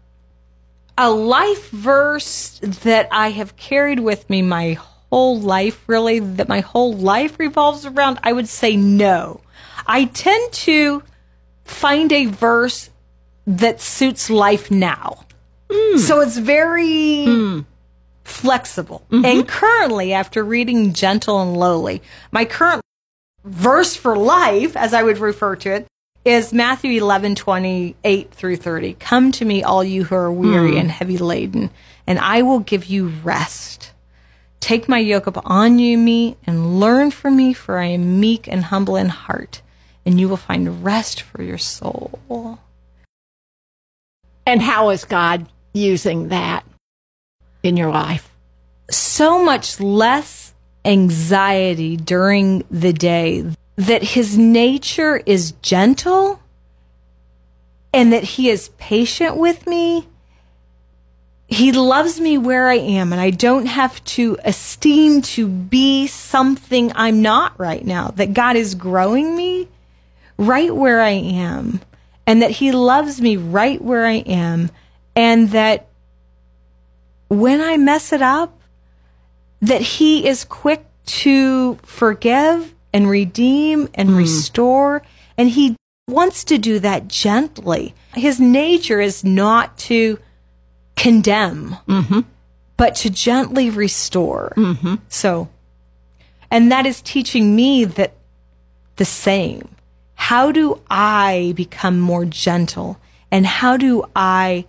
A 0.98 1.10
life 1.10 1.70
verse 1.70 2.60
that 2.62 3.08
I 3.12 3.32
have 3.32 3.56
carried 3.56 4.00
with 4.00 4.30
me 4.30 4.42
my 4.42 4.74
whole 5.10 5.40
life, 5.40 5.82
really, 5.88 6.20
that 6.20 6.50
my 6.50 6.60
whole 6.60 6.94
life 6.94 7.40
revolves 7.40 7.86
around, 7.86 8.20
I 8.24 8.34
would 8.34 8.50
say 8.50 8.76
no. 8.76 9.42
I 9.88 10.06
tend 10.06 10.52
to 10.54 11.04
find 11.64 12.12
a 12.12 12.26
verse 12.26 12.90
that 13.48 13.80
suits 13.80 14.30
life 14.30 14.70
now. 14.72 15.26
Hmm. 15.72 15.98
So 15.98 16.20
it's 16.20 16.38
very 16.38 17.26
hmm. 17.26 17.60
flexible. 18.24 19.06
Mm-hmm. 19.10 19.26
And 19.26 19.48
currently, 19.48 20.14
after 20.14 20.44
reading 20.44 20.94
Gentle 20.94 21.42
and 21.42 21.56
Lowly, 21.56 22.02
my 22.32 22.44
current 22.44 22.82
verse 23.46 23.96
for 23.96 24.18
life, 24.18 24.76
as 24.76 24.94
I 24.94 25.04
would 25.04 25.20
refer 25.20 25.56
to 25.58 25.76
it, 25.76 25.88
is 26.26 26.52
Matthew 26.52 27.00
11, 27.02 27.36
28 27.36 28.32
through 28.32 28.58
30. 28.58 28.94
Come 28.96 29.32
to 29.34 29.46
me, 29.46 29.64
all 29.64 29.84
you 29.84 30.04
who 30.04 30.16
are 30.16 30.32
weary 30.32 30.74
hmm. 30.74 30.80
and 30.80 30.92
heavy 30.92 31.18
laden, 31.18 31.70
and 32.06 32.20
I 32.20 32.42
will 32.42 32.60
give 32.60 32.86
you 32.86 33.08
rest. 33.24 33.92
Take 34.60 34.90
my 34.90 34.98
yoke 34.98 35.28
upon 35.28 35.80
you, 35.80 35.98
me, 35.98 36.38
and 36.46 36.80
learn 36.80 37.12
from 37.12 37.38
me, 37.38 37.54
for 37.54 37.78
I 37.78 37.86
am 37.86 38.20
meek 38.20 38.48
and 38.48 38.66
humble 38.66 38.96
in 38.96 39.10
heart, 39.10 39.62
and 40.06 40.20
you 40.20 40.28
will 40.28 40.38
find 40.38 40.84
rest 40.84 41.22
for 41.22 41.44
your 41.44 41.60
soul. 41.60 42.60
And 44.46 44.62
how 44.62 44.90
is 44.90 45.06
God 45.06 45.48
using 45.74 46.30
that 46.30 46.66
in 47.64 47.78
your 47.78 47.92
life? 47.92 48.32
so 48.90 49.44
much 49.44 49.80
less 49.80 50.54
anxiety 50.84 51.98
during 51.98 52.64
the 52.70 52.94
day 52.94 53.44
that 53.76 54.04
his 54.04 54.38
nature 54.38 55.22
is 55.26 55.52
gentle 55.62 56.40
and 57.94 58.14
that 58.14 58.24
he 58.24 58.50
is 58.50 58.70
patient 58.78 59.38
with 59.38 59.68
me. 59.68 60.08
He 61.48 61.72
loves 61.72 62.20
me 62.20 62.38
where 62.38 62.68
I 62.70 62.76
am, 62.76 63.12
and 63.12 63.22
I 63.22 63.30
don't 63.30 63.68
have 63.68 64.04
to 64.06 64.38
esteem 64.44 65.22
to 65.22 65.48
be 65.48 66.08
something 66.08 66.92
I'm 66.96 67.22
not 67.22 67.58
right 67.60 67.86
now. 67.86 68.08
That 68.10 68.34
God 68.34 68.56
is 68.56 68.74
growing 68.74 69.36
me 69.36 69.68
right 70.38 70.76
where 70.76 71.02
I 71.02 71.12
am, 71.12 71.82
and 72.26 72.42
that 72.42 72.50
He 72.50 72.72
loves 72.72 73.22
me 73.22 73.38
right 73.38 73.80
where 73.80 74.06
I 74.06 74.24
am, 74.26 74.72
and 75.16 75.52
that 75.52 75.88
when 77.28 77.62
I 77.62 77.78
mess 77.78 78.12
it 78.12 78.22
up, 78.22 78.60
that 79.62 79.82
he 79.82 80.28
is 80.28 80.46
quick 80.46 80.86
to 81.06 81.76
forgive 81.84 82.75
and 82.96 83.10
redeem 83.10 83.90
and 83.94 84.12
hmm. 84.12 84.16
restore. 84.16 85.02
And 85.38 85.50
he 85.50 85.76
wants 86.08 86.46
to 86.46 86.58
do 86.58 86.80
that 86.80 87.10
gently. 87.10 87.94
His 88.14 88.40
nature 88.40 89.02
is 89.02 89.22
not 89.22 89.78
to 89.80 90.18
condemn 90.96 91.76
mm-hmm. 91.90 92.22
but 92.78 92.96
to 92.96 93.10
gently 93.10 93.70
restore. 93.70 94.54
Mm-hmm. 94.56 94.96
So 95.10 95.50
and 96.50 96.72
that 96.72 96.86
is 96.86 97.02
teaching 97.02 97.54
me 97.54 97.84
that 97.84 98.14
the 98.96 99.04
same. 99.04 99.68
How 100.14 100.54
do 100.54 100.82
i 100.90 101.52
become 101.58 102.00
more 102.00 102.24
gentle? 102.24 102.98
And 103.30 103.46
how 103.46 103.76
do 103.76 104.06
i 104.16 104.66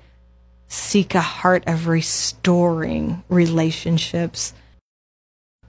seek 0.67 1.15
a 1.15 1.21
heart 1.21 1.63
of 1.69 1.87
restoring 1.87 3.23
relationships? 3.29 4.53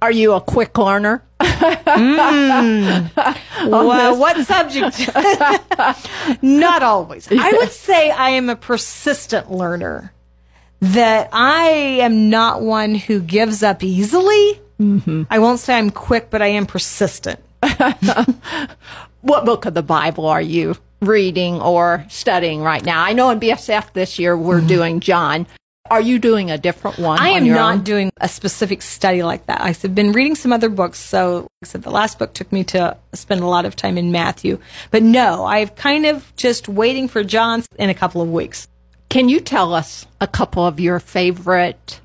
Are 0.01 0.11
you 0.11 0.33
a 0.33 0.41
quick 0.41 0.75
learner? 0.75 1.23
Well, 3.69 4.17
what 4.17 4.45
subject? 4.45 5.09
Not 6.41 6.83
always. 6.83 7.27
I 7.31 7.51
would 7.53 7.71
say 7.71 8.11
I 8.11 8.29
am 8.31 8.49
a 8.49 8.55
persistent 8.55 9.51
learner. 9.51 10.13
That 10.79 11.29
I 11.33 11.69
am 12.01 12.29
not 12.29 12.61
one 12.61 12.93
who 12.93 13.19
gives 13.19 13.63
up 13.63 13.83
easily. 13.83 14.61
I 14.79 15.39
won't 15.39 15.59
say 15.59 15.75
I'm 15.75 15.89
quick, 15.89 16.29
but 16.29 16.43
I 16.43 16.49
am 16.49 16.67
persistent. 16.67 17.39
What 19.27 19.45
book 19.45 19.65
of 19.65 19.73
the 19.73 19.83
Bible 19.83 20.25
are 20.25 20.41
you 20.41 20.77
reading 21.01 21.59
or 21.59 22.05
studying 22.07 22.61
right 22.61 22.83
now? 22.83 23.03
I 23.03 23.11
know 23.11 23.29
in 23.29 23.41
BSF 23.41 23.91
this 23.91 24.19
year 24.19 24.37
we're 24.37 24.59
mm-hmm. 24.59 24.67
doing 24.67 24.99
John. 25.01 25.47
Are 25.89 26.01
you 26.01 26.19
doing 26.19 26.51
a 26.51 26.57
different 26.57 26.97
one? 26.97 27.19
I 27.19 27.29
am 27.29 27.47
not 27.47 27.75
own? 27.75 27.83
doing 27.83 28.11
a 28.19 28.27
specific 28.27 28.81
study 28.81 29.23
like 29.23 29.45
that. 29.47 29.61
I've 29.61 29.95
been 29.95 30.11
reading 30.11 30.35
some 30.35 30.53
other 30.53 30.69
books. 30.69 30.99
So, 30.99 31.41
like 31.41 31.49
I 31.63 31.65
said, 31.67 31.83
the 31.83 31.91
last 31.91 32.19
book 32.19 32.33
took 32.33 32.51
me 32.51 32.63
to 32.65 32.97
spend 33.13 33.41
a 33.41 33.47
lot 33.47 33.65
of 33.65 33.75
time 33.75 33.97
in 33.97 34.11
Matthew. 34.11 34.59
But 34.91 35.03
no, 35.03 35.45
I've 35.45 35.75
kind 35.75 36.05
of 36.05 36.35
just 36.35 36.67
waiting 36.67 37.07
for 37.07 37.23
John 37.23 37.63
in 37.77 37.89
a 37.89 37.93
couple 37.93 38.21
of 38.21 38.29
weeks. 38.29 38.67
Can 39.09 39.29
you 39.29 39.39
tell 39.39 39.73
us 39.73 40.05
a 40.19 40.27
couple 40.27 40.65
of 40.65 40.79
your 40.79 40.99
favorite 40.99 42.01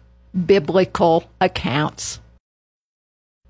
biblical 0.46 1.24
accounts? 1.40 2.20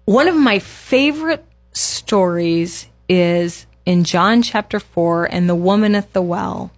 One 0.04 0.26
of 0.26 0.36
my 0.36 0.58
favorite 0.58 1.44
stories 1.72 2.88
is 3.08 3.66
in 3.84 4.04
John 4.04 4.42
chapter 4.42 4.80
4 4.80 5.26
and 5.26 5.48
the 5.48 5.54
woman 5.54 5.94
at 5.94 6.12
the 6.12 6.22
well 6.22 6.70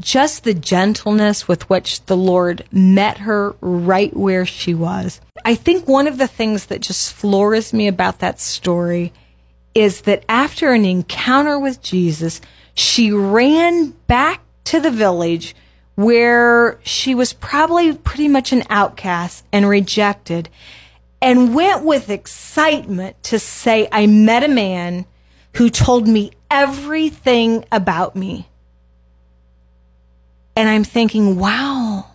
just 0.00 0.44
the 0.44 0.54
gentleness 0.54 1.46
with 1.48 1.68
which 1.70 2.04
the 2.06 2.16
Lord 2.16 2.64
met 2.72 3.18
her 3.18 3.54
right 3.60 4.14
where 4.16 4.46
she 4.46 4.74
was. 4.74 5.20
I 5.44 5.54
think 5.54 5.86
one 5.86 6.06
of 6.06 6.18
the 6.18 6.26
things 6.26 6.66
that 6.66 6.80
just 6.80 7.12
floors 7.12 7.72
me 7.72 7.86
about 7.86 8.18
that 8.20 8.40
story 8.40 9.12
is 9.74 10.02
that 10.02 10.24
after 10.28 10.72
an 10.72 10.84
encounter 10.84 11.58
with 11.58 11.82
Jesus, 11.82 12.40
she 12.74 13.10
ran 13.12 13.90
back 14.06 14.40
to 14.64 14.80
the 14.80 14.90
village 14.90 15.54
where 15.94 16.78
she 16.82 17.14
was 17.14 17.32
probably 17.32 17.92
pretty 17.92 18.28
much 18.28 18.52
an 18.52 18.64
outcast 18.68 19.44
and 19.52 19.68
rejected 19.68 20.48
and 21.22 21.54
went 21.54 21.84
with 21.84 22.10
excitement 22.10 23.22
to 23.24 23.38
say, 23.38 23.88
I 23.90 24.06
met 24.06 24.44
a 24.44 24.48
man 24.48 25.06
who 25.56 25.70
told 25.70 26.08
me 26.08 26.32
everything 26.50 27.64
about 27.70 28.16
me. 28.16 28.48
And 30.56 30.68
I'm 30.68 30.84
thinking, 30.84 31.36
wow, 31.36 32.06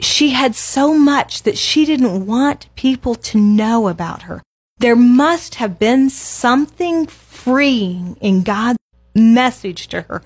she 0.00 0.30
had 0.30 0.54
so 0.54 0.94
much 0.94 1.42
that 1.44 1.58
she 1.58 1.84
didn't 1.84 2.26
want 2.26 2.74
people 2.74 3.14
to 3.14 3.38
know 3.38 3.88
about 3.88 4.22
her. 4.22 4.42
There 4.78 4.96
must 4.96 5.56
have 5.56 5.78
been 5.78 6.10
something 6.10 7.06
freeing 7.06 8.16
in 8.20 8.42
God's 8.42 8.78
message 9.14 9.88
to 9.88 10.02
her 10.02 10.22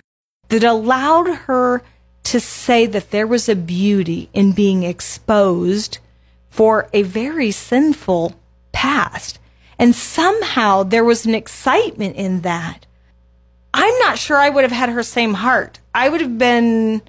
that 0.49 0.65
allowed 0.65 1.27
her 1.47 1.83
to 2.25 2.41
say 2.41 2.87
that 2.87 3.11
there 3.11 3.27
was 3.27 3.49
a 3.49 3.57
beauty 3.57 4.31
in 4.33 4.53
being 4.53 4.83
exposed 4.83 5.99
for 6.49 6.89
a 6.93 7.03
very 7.03 7.51
sinful 7.51 8.35
past. 8.73 9.39
And 9.79 9.95
somehow 9.95 10.85
there 10.85 11.05
was 11.05 11.27
an 11.27 11.35
excitement 11.35 12.17
in 12.17 12.43
that. 12.43 12.84
I'm 13.77 13.99
not 13.99 14.19
sure 14.19 14.37
I 14.37 14.51
would 14.51 14.63
have 14.63 14.71
had 14.71 14.91
her 14.91 15.03
same 15.03 15.35
heart. 15.35 15.81
I 15.93 16.09
would 16.09 16.21
have 16.21 16.39
been 16.39 17.03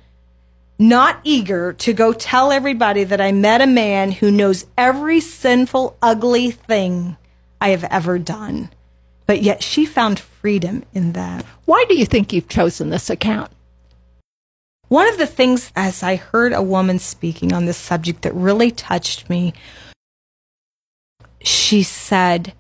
not 0.80 1.20
eager 1.24 1.74
to 1.74 1.94
go 1.94 2.12
tell 2.12 2.52
everybody 2.52 3.04
that 3.04 3.22
I 3.22 3.32
met 3.32 3.62
a 3.62 3.68
man 3.68 4.12
who 4.12 4.32
knows 4.32 4.66
every 4.76 5.20
sinful, 5.20 5.96
ugly 6.02 6.50
thing 6.50 7.18
I 7.62 7.70
have 7.70 7.84
ever 7.84 8.18
done. 8.18 8.72
But 9.28 9.44
yet 9.44 9.62
she 9.62 9.86
found 9.86 10.20
freedom 10.20 10.84
in 10.92 11.14
that. 11.14 11.46
Why 11.66 11.86
do 11.88 11.96
you 11.96 12.06
think 12.06 12.34
you've 12.34 12.50
chosen 12.50 12.90
this 12.90 13.12
account? 13.12 13.52
One 14.88 15.08
of 15.08 15.20
the 15.20 15.28
things, 15.28 15.72
as 15.76 16.02
I 16.02 16.16
heard 16.16 16.52
a 16.52 16.64
woman 16.64 16.98
speaking 16.98 17.54
on 17.54 17.68
this 17.68 17.78
subject 17.78 18.24
that 18.24 18.34
really 18.34 18.72
touched 18.72 19.30
me, 19.30 19.54
she 21.42 21.84
said, 21.84 22.54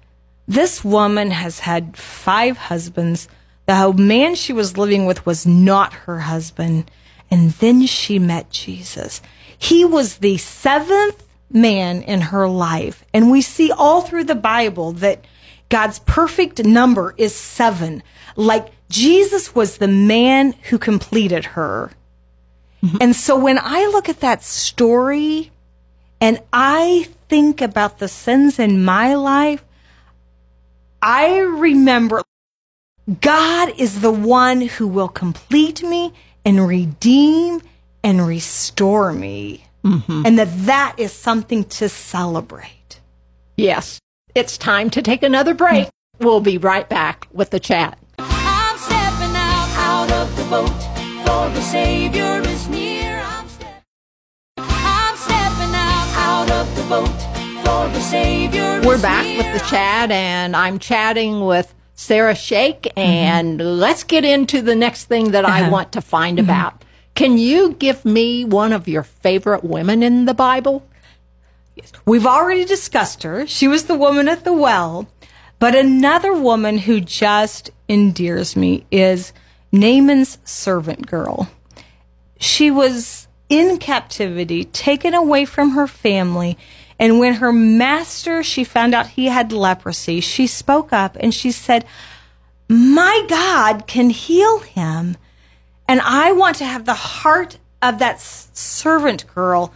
This 0.48 0.84
woman 0.84 1.32
has 1.32 1.62
had 1.62 1.98
five 1.98 2.58
husbands 2.58 3.28
the 3.66 3.94
man 3.94 4.36
she 4.36 4.54
was 4.54 4.78
living 4.78 5.06
with 5.06 5.26
was 5.26 5.46
not 5.46 5.94
her 5.94 6.22
husband. 6.22 6.90
And 7.32 7.52
then 7.52 7.86
she 7.86 8.20
met 8.20 8.52
Jesus. 8.52 9.22
He 9.58 9.84
was 9.84 10.18
the 10.18 10.38
seventh 10.38 11.26
man 11.50 12.02
in 12.04 12.22
her 12.22 12.48
life. 12.48 13.04
And 13.14 13.32
we 13.32 13.42
see 13.42 13.72
all 13.72 14.02
through 14.02 14.26
the 14.26 14.36
Bible 14.36 14.92
that 14.94 15.26
God's 15.70 16.00
perfect 16.00 16.64
number 16.64 17.16
is 17.18 17.34
seven. 17.34 18.04
Like 18.36 18.68
Jesus 18.90 19.56
was 19.56 19.78
the 19.78 19.88
man 19.88 20.54
who 20.70 20.78
completed 20.78 21.46
her. 21.46 21.92
Mm-hmm. 22.84 22.98
And 23.02 23.16
so 23.16 23.38
when 23.38 23.58
I 23.60 23.88
look 23.88 24.10
at 24.10 24.20
that 24.20 24.44
story 24.44 25.52
and 26.22 26.40
I 26.54 27.08
think 27.28 27.62
about 27.62 27.98
the 27.98 28.08
sins 28.08 28.60
in 28.60 28.84
my 28.84 29.16
life, 29.16 29.64
I 31.02 31.40
remember 31.40 32.22
God 33.22 33.72
is 33.78 34.02
the 34.02 34.12
one 34.12 34.62
who 34.62 34.88
will 34.88 35.08
complete 35.08 35.84
me 35.84 36.12
and 36.44 36.68
redeem 36.68 37.62
and 38.04 38.26
restore 38.26 39.14
me. 39.14 39.64
Mm-hmm. 39.84 40.24
And 40.26 40.40
that 40.40 40.50
that 40.66 40.96
is 40.98 41.12
something 41.12 41.66
to 41.66 41.88
celebrate. 41.88 43.00
Yes. 43.58 44.00
It's 44.34 44.58
time 44.58 44.90
to 44.90 45.04
take 45.04 45.22
another 45.22 45.54
break. 45.54 45.90
We'll 46.20 46.40
be 46.40 46.58
right 46.58 46.90
back 46.90 47.28
with 47.32 47.52
the 47.52 47.60
chat. 47.60 48.00
I'm 48.18 48.78
stepping 48.80 49.36
out, 49.36 49.70
out 49.78 50.12
of 50.12 50.36
the 50.36 50.44
boat, 50.46 50.70
for 51.26 51.54
the 51.54 51.62
Savior 51.62 52.42
is 52.42 52.68
near. 52.70 53.22
I'm, 53.24 53.48
I'm 54.58 55.16
stepping 55.18 55.76
out, 55.76 56.08
out 56.18 56.52
of 56.52 56.76
the 56.76 56.84
boat, 56.84 57.22
for 57.64 57.88
the 57.94 58.02
Savior 58.02 58.82
We're 58.84 59.02
back 59.02 59.26
near. 59.26 59.38
with 59.38 59.54
the 59.54 59.68
chat, 59.70 60.10
and 60.10 60.56
I'm 60.56 60.80
chatting 60.80 61.46
with 61.46 61.74
Sarah 61.96 62.36
Shake, 62.36 62.84
mm-hmm. 62.84 63.00
and 63.00 63.80
let's 63.80 64.04
get 64.04 64.24
into 64.24 64.62
the 64.62 64.76
next 64.76 65.06
thing 65.06 65.32
that 65.32 65.46
I 65.46 65.62
uh-huh. 65.62 65.72
want 65.72 65.92
to 65.94 66.02
find 66.02 66.38
mm-hmm. 66.38 66.46
about. 66.46 66.84
Can 67.16 67.38
you 67.38 67.74
give 67.74 68.04
me 68.04 68.44
one 68.44 68.74
of 68.74 68.88
your 68.88 69.04
favorite 69.04 69.64
women 69.64 70.04
in 70.04 70.26
the 70.26 70.34
Bible? 70.34 70.86
Yes. 71.76 71.92
We've 72.06 72.26
already 72.26 72.66
discussed 72.66 73.24
her. 73.24 73.48
She 73.48 73.68
was 73.68 73.86
the 73.86 73.96
woman 73.96 74.28
at 74.28 74.44
the 74.44 74.54
well. 74.54 75.08
But 75.58 75.76
another 75.76 76.34
woman 76.34 76.80
who 76.80 77.00
just 77.00 77.72
endears 77.88 78.56
me 78.56 78.86
is 78.92 79.32
Naaman's 79.72 80.38
servant 80.44 81.08
girl. 81.08 81.50
She 82.40 82.70
was 82.70 83.28
in 83.48 83.78
captivity, 83.78 84.66
taken 84.66 85.14
away 85.14 85.46
from 85.46 85.72
her 85.72 85.88
family, 85.88 86.58
and 87.00 87.20
when 87.20 87.36
her 87.36 87.52
master, 87.52 88.42
she 88.44 88.64
found 88.64 88.96
out 88.96 89.08
he 89.08 89.26
had 89.26 89.52
leprosy, 89.52 90.22
she 90.22 90.48
spoke 90.48 90.94
up 90.94 91.18
and 91.20 91.34
she 91.34 91.52
said, 91.52 91.86
My 92.70 93.26
God 93.28 93.88
can 93.88 94.10
heal 94.10 94.60
him. 94.60 95.18
And 95.88 96.02
I 96.02 96.32
want 96.32 96.58
to 96.58 96.66
have 96.66 96.86
the 96.86 96.94
heart 96.94 97.58
of 97.82 98.00
that 98.00 98.20
servant 98.20 99.26
girl 99.34 99.74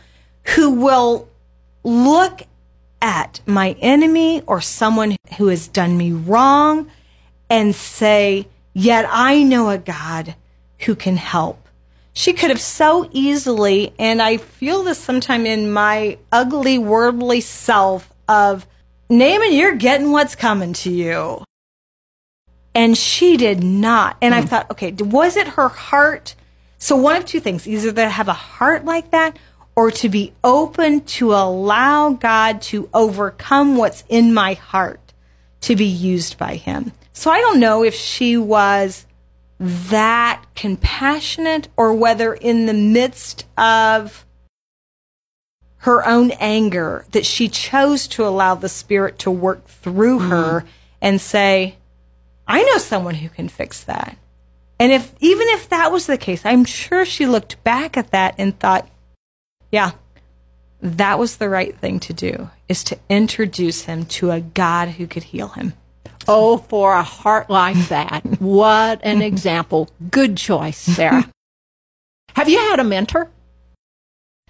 who 0.55 0.71
will 0.71 1.27
look 1.83 2.41
at 3.01 3.41
my 3.45 3.75
enemy 3.79 4.41
or 4.47 4.61
someone 4.61 5.15
who 5.37 5.47
has 5.47 5.67
done 5.67 5.97
me 5.97 6.11
wrong 6.11 6.89
and 7.49 7.75
say, 7.75 8.47
Yet 8.73 9.05
I 9.09 9.43
know 9.43 9.69
a 9.69 9.77
God 9.77 10.35
who 10.79 10.95
can 10.95 11.17
help. 11.17 11.68
She 12.13 12.33
could 12.33 12.49
have 12.49 12.61
so 12.61 13.09
easily, 13.11 13.93
and 13.97 14.21
I 14.21 14.37
feel 14.37 14.83
this 14.83 14.99
sometime 14.99 15.45
in 15.45 15.71
my 15.71 16.17
ugly, 16.31 16.77
worldly 16.77 17.41
self 17.41 18.11
of, 18.27 18.67
Naaman, 19.09 19.53
you're 19.53 19.75
getting 19.75 20.11
what's 20.11 20.35
coming 20.35 20.73
to 20.73 20.91
you. 20.91 21.43
And 22.75 22.97
she 22.97 23.37
did 23.37 23.63
not. 23.63 24.17
And 24.21 24.33
mm. 24.33 24.37
I 24.37 24.41
hmm. 24.41 24.47
thought, 24.47 24.71
okay, 24.71 24.91
was 24.91 25.35
it 25.35 25.47
her 25.49 25.69
heart? 25.69 26.35
So 26.77 26.95
one 26.95 27.15
of 27.15 27.25
two 27.25 27.39
things, 27.39 27.67
either 27.67 27.91
to 27.91 28.09
have 28.09 28.27
a 28.27 28.33
heart 28.33 28.85
like 28.85 29.11
that 29.11 29.37
or 29.75 29.91
to 29.91 30.09
be 30.09 30.33
open 30.43 31.01
to 31.01 31.33
allow 31.33 32.11
God 32.11 32.61
to 32.63 32.89
overcome 32.93 33.77
what's 33.77 34.03
in 34.09 34.33
my 34.33 34.53
heart 34.53 35.13
to 35.61 35.75
be 35.75 35.85
used 35.85 36.37
by 36.37 36.55
him. 36.55 36.91
So 37.13 37.31
I 37.31 37.39
don't 37.39 37.59
know 37.59 37.83
if 37.83 37.95
she 37.95 38.37
was 38.37 39.05
that 39.59 40.43
compassionate 40.55 41.67
or 41.75 41.93
whether 41.93 42.33
in 42.33 42.65
the 42.65 42.73
midst 42.73 43.45
of 43.57 44.25
her 45.79 46.05
own 46.05 46.31
anger 46.39 47.05
that 47.11 47.25
she 47.25 47.47
chose 47.49 48.07
to 48.07 48.25
allow 48.25 48.55
the 48.55 48.69
spirit 48.69 49.19
to 49.19 49.31
work 49.31 49.65
through 49.65 50.19
mm-hmm. 50.19 50.29
her 50.29 50.65
and 51.01 51.19
say 51.19 51.75
i 52.47 52.63
know 52.63 52.77
someone 52.77 53.15
who 53.15 53.29
can 53.29 53.49
fix 53.49 53.83
that 53.83 54.17
and 54.79 54.91
if 54.91 55.13
even 55.19 55.47
if 55.49 55.69
that 55.69 55.91
was 55.91 56.05
the 56.05 56.17
case 56.17 56.45
i'm 56.45 56.65
sure 56.65 57.05
she 57.05 57.25
looked 57.25 57.61
back 57.63 57.97
at 57.97 58.11
that 58.11 58.35
and 58.37 58.57
thought 58.59 58.87
yeah 59.71 59.91
that 60.81 61.19
was 61.19 61.37
the 61.37 61.49
right 61.49 61.77
thing 61.77 61.99
to 61.99 62.13
do 62.13 62.49
is 62.69 62.83
to 62.83 62.97
introduce 63.09 63.83
him 63.83 64.05
to 64.05 64.31
a 64.31 64.39
god 64.39 64.89
who 64.89 65.07
could 65.07 65.23
heal 65.23 65.49
him 65.49 65.73
Oh, 66.31 66.57
for 66.57 66.93
a 66.93 67.01
heart 67.03 67.49
like 67.49 67.75
that. 67.89 68.23
What 68.39 68.99
an 69.03 69.21
example. 69.21 69.89
Good 70.11 70.37
choice, 70.37 70.77
Sarah. 70.77 71.29
Have 72.35 72.47
you 72.47 72.59
had 72.59 72.79
a 72.79 72.83
mentor? 72.83 73.29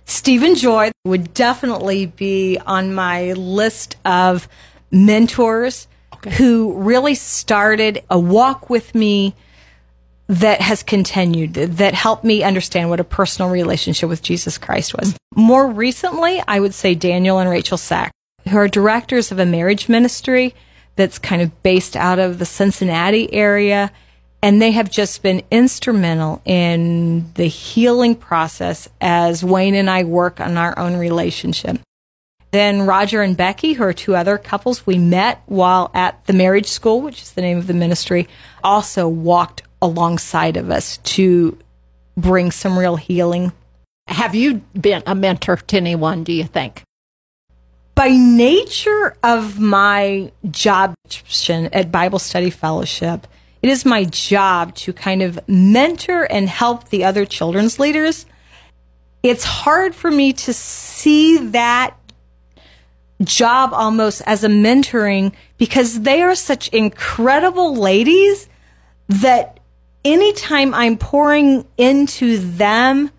Steve 0.06 0.44
and 0.44 0.58
Joy 0.58 0.92
would 1.06 1.34
definitely 1.34 2.06
be 2.06 2.58
on 2.66 2.94
my 2.94 3.34
list 3.34 3.96
of 4.04 4.48
mentors. 4.92 5.88
who 6.38 6.74
really 6.78 7.16
started 7.16 8.04
a 8.10 8.20
walk 8.20 8.70
with 8.70 8.94
me 8.94 9.36
that 10.28 10.62
has 10.62 10.84
continued, 10.84 11.54
that 11.54 11.94
helped 11.94 12.24
me 12.24 12.44
understand 12.44 12.90
what 12.90 13.00
a 13.00 13.04
personal 13.04 13.50
relationship 13.50 14.10
with 14.10 14.22
Jesus 14.22 14.58
Christ 14.58 14.96
was. 14.96 15.16
More 15.36 15.68
recently, 15.68 16.42
I 16.48 16.60
would 16.60 16.74
say 16.74 16.94
Daniel 16.94 17.40
and 17.40 17.50
Rachel 17.50 17.78
Sack, 17.78 18.12
who 18.48 18.58
are 18.58 18.68
directors 18.68 19.32
of 19.32 19.40
a 19.40 19.46
marriage 19.46 19.90
ministry 19.90 20.54
that's 21.00 21.18
kind 21.18 21.42
of 21.42 21.64
based 21.64 21.96
out 21.96 22.20
of 22.20 22.40
the 22.40 22.46
Cincinnati 22.46 23.34
area. 23.34 23.90
And 24.44 24.62
they 24.62 24.72
have 24.72 24.92
just 24.92 25.24
been 25.24 25.44
instrumental 25.50 26.42
in 26.44 27.32
the 27.36 27.48
healing 27.48 28.16
process 28.16 28.90
as 29.00 29.42
Wayne 29.42 29.76
and 29.76 29.90
I 29.90 30.04
work 30.04 30.42
on 30.42 30.58
our 30.58 30.78
own 30.78 30.98
relationship. 30.98 31.80
Then 32.52 32.82
Roger 32.82 33.22
and 33.22 33.38
Becky, 33.38 33.74
who 33.74 33.84
are 33.84 33.94
two 33.94 34.14
other 34.14 34.38
couples 34.38 34.86
we 34.86 34.98
met 34.98 35.42
while 35.46 35.90
at 35.94 36.26
the 36.26 36.34
marriage 36.34 36.68
school, 36.68 37.00
which 37.00 37.22
is 37.22 37.32
the 37.32 37.42
name 37.42 37.60
of 37.60 37.68
the 37.68 37.74
ministry, 37.74 38.28
also 38.62 39.08
walked 39.08 39.62
alongside 39.82 40.58
of 40.58 40.70
us 40.70 40.98
to 40.98 41.58
bring 42.18 42.52
some 42.52 42.78
real 42.78 42.98
healing. 42.98 43.54
Have 44.08 44.36
you 44.36 44.56
been 44.74 45.04
a 45.06 45.16
mentor 45.16 45.56
to 45.56 45.78
anyone, 45.78 46.26
do 46.26 46.34
you 46.34 46.44
think? 46.44 46.84
By 48.00 48.12
nature 48.12 49.18
of 49.24 49.60
my 49.60 50.32
job 50.50 50.96
at 51.50 51.92
Bible 51.92 52.20
Study 52.20 52.50
Fellowship, 52.50 53.28
it 53.62 53.68
is 53.68 53.84
my 53.84 54.06
job 54.06 54.74
to 54.76 54.94
kind 54.94 55.22
of 55.22 55.38
mentor 55.50 56.24
and 56.24 56.48
help 56.48 56.92
the 56.92 57.04
other 57.04 57.26
children's 57.26 57.78
leaders. 57.78 58.26
It's 59.22 59.44
hard 59.44 59.94
for 59.94 60.10
me 60.10 60.32
to 60.32 60.54
see 60.54 61.40
that 61.50 61.98
job 63.22 63.72
almost 63.74 64.22
as 64.26 64.46
a 64.46 64.48
mentoring 64.48 65.34
because 65.58 66.00
they 66.00 66.22
are 66.22 66.36
such 66.36 66.70
incredible 66.70 67.76
ladies 67.76 68.48
that 69.10 69.60
anytime 70.06 70.74
I'm 70.74 70.98
pouring 70.98 71.66
into 71.78 72.38
them 72.38 73.12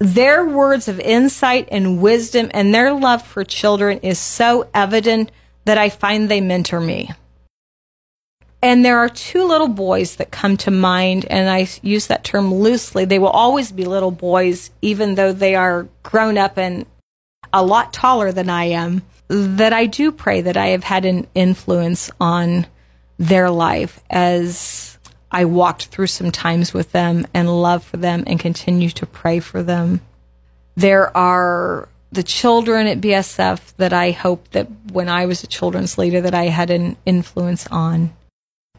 their 0.00 0.46
words 0.46 0.88
of 0.88 0.98
insight 0.98 1.68
and 1.70 2.00
wisdom 2.00 2.50
and 2.52 2.74
their 2.74 2.92
love 2.92 3.22
for 3.24 3.44
children 3.44 3.98
is 3.98 4.18
so 4.18 4.68
evident 4.74 5.30
that 5.66 5.76
I 5.76 5.90
find 5.90 6.28
they 6.28 6.40
mentor 6.40 6.80
me. 6.80 7.10
And 8.62 8.84
there 8.84 8.98
are 8.98 9.08
two 9.08 9.44
little 9.44 9.68
boys 9.68 10.16
that 10.16 10.30
come 10.30 10.56
to 10.58 10.70
mind, 10.70 11.24
and 11.30 11.48
I 11.48 11.68
use 11.82 12.08
that 12.08 12.24
term 12.24 12.52
loosely. 12.52 13.04
They 13.04 13.18
will 13.18 13.28
always 13.28 13.72
be 13.72 13.84
little 13.84 14.10
boys, 14.10 14.70
even 14.82 15.14
though 15.14 15.32
they 15.32 15.54
are 15.54 15.88
grown 16.02 16.36
up 16.36 16.58
and 16.58 16.84
a 17.52 17.64
lot 17.64 17.92
taller 17.92 18.32
than 18.32 18.50
I 18.50 18.64
am. 18.64 19.02
That 19.28 19.72
I 19.72 19.86
do 19.86 20.12
pray 20.12 20.40
that 20.42 20.56
I 20.56 20.68
have 20.68 20.84
had 20.84 21.04
an 21.04 21.26
influence 21.34 22.10
on 22.20 22.66
their 23.18 23.50
life 23.50 24.00
as 24.10 24.89
I 25.32 25.44
walked 25.44 25.86
through 25.86 26.08
some 26.08 26.30
times 26.30 26.74
with 26.74 26.92
them 26.92 27.26
and 27.32 27.62
love 27.62 27.84
for 27.84 27.96
them 27.96 28.24
and 28.26 28.40
continue 28.40 28.90
to 28.90 29.06
pray 29.06 29.40
for 29.40 29.62
them. 29.62 30.00
There 30.76 31.16
are 31.16 31.88
the 32.12 32.22
children 32.22 32.86
at 32.86 33.00
BSF 33.00 33.76
that 33.76 33.92
I 33.92 34.10
hope 34.10 34.50
that 34.50 34.66
when 34.92 35.08
I 35.08 35.26
was 35.26 35.44
a 35.44 35.46
children's 35.46 35.98
leader 35.98 36.20
that 36.20 36.34
I 36.34 36.44
had 36.46 36.70
an 36.70 36.96
influence 37.06 37.66
on. 37.68 38.12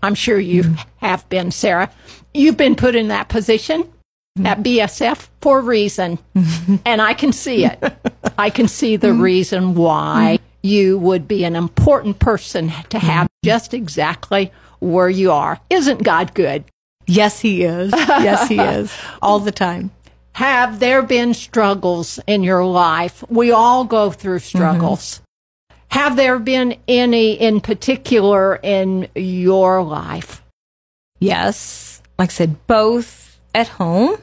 I'm 0.03 0.15
sure 0.15 0.39
you 0.39 0.63
mm-hmm. 0.63 1.05
have 1.05 1.27
been, 1.29 1.51
Sarah. 1.51 1.91
You've 2.33 2.57
been 2.57 2.75
put 2.75 2.95
in 2.95 3.09
that 3.09 3.29
position 3.29 3.83
mm-hmm. 3.83 4.45
at 4.45 4.59
BSF 4.59 5.29
for 5.41 5.59
a 5.59 5.61
reason, 5.61 6.19
and 6.85 7.01
I 7.01 7.13
can 7.13 7.31
see 7.31 7.65
it. 7.65 7.81
I 8.37 8.49
can 8.49 8.67
see 8.67 8.97
the 8.97 9.07
mm-hmm. 9.07 9.21
reason 9.21 9.75
why 9.75 10.39
you 10.63 10.97
would 10.97 11.27
be 11.27 11.43
an 11.43 11.55
important 11.55 12.19
person 12.19 12.71
to 12.89 12.99
have 12.99 13.27
just 13.43 13.73
exactly 13.73 14.51
where 14.81 15.09
you 15.09 15.31
are. 15.31 15.59
Isn't 15.69 16.03
God 16.03 16.33
good? 16.33 16.65
Yes, 17.07 17.39
He 17.39 17.63
is. 17.63 17.91
Yes, 17.93 18.49
He 18.49 18.59
is. 18.59 18.93
All 19.21 19.39
the 19.39 19.51
time. 19.51 19.91
Have 20.33 20.79
there 20.79 21.01
been 21.01 21.33
struggles 21.33 22.19
in 22.27 22.43
your 22.43 22.65
life? 22.65 23.23
We 23.29 23.51
all 23.51 23.83
go 23.83 24.11
through 24.11 24.39
struggles. 24.39 25.15
Mm-hmm. 25.19 25.77
Have 25.89 26.15
there 26.15 26.39
been 26.39 26.77
any 26.87 27.33
in 27.33 27.59
particular 27.59 28.55
in 28.55 29.09
your 29.13 29.83
life? 29.83 30.41
Yes. 31.19 32.01
Like 32.17 32.29
I 32.29 32.33
said, 32.33 32.65
both 32.65 33.41
at 33.53 33.67
home 33.67 34.17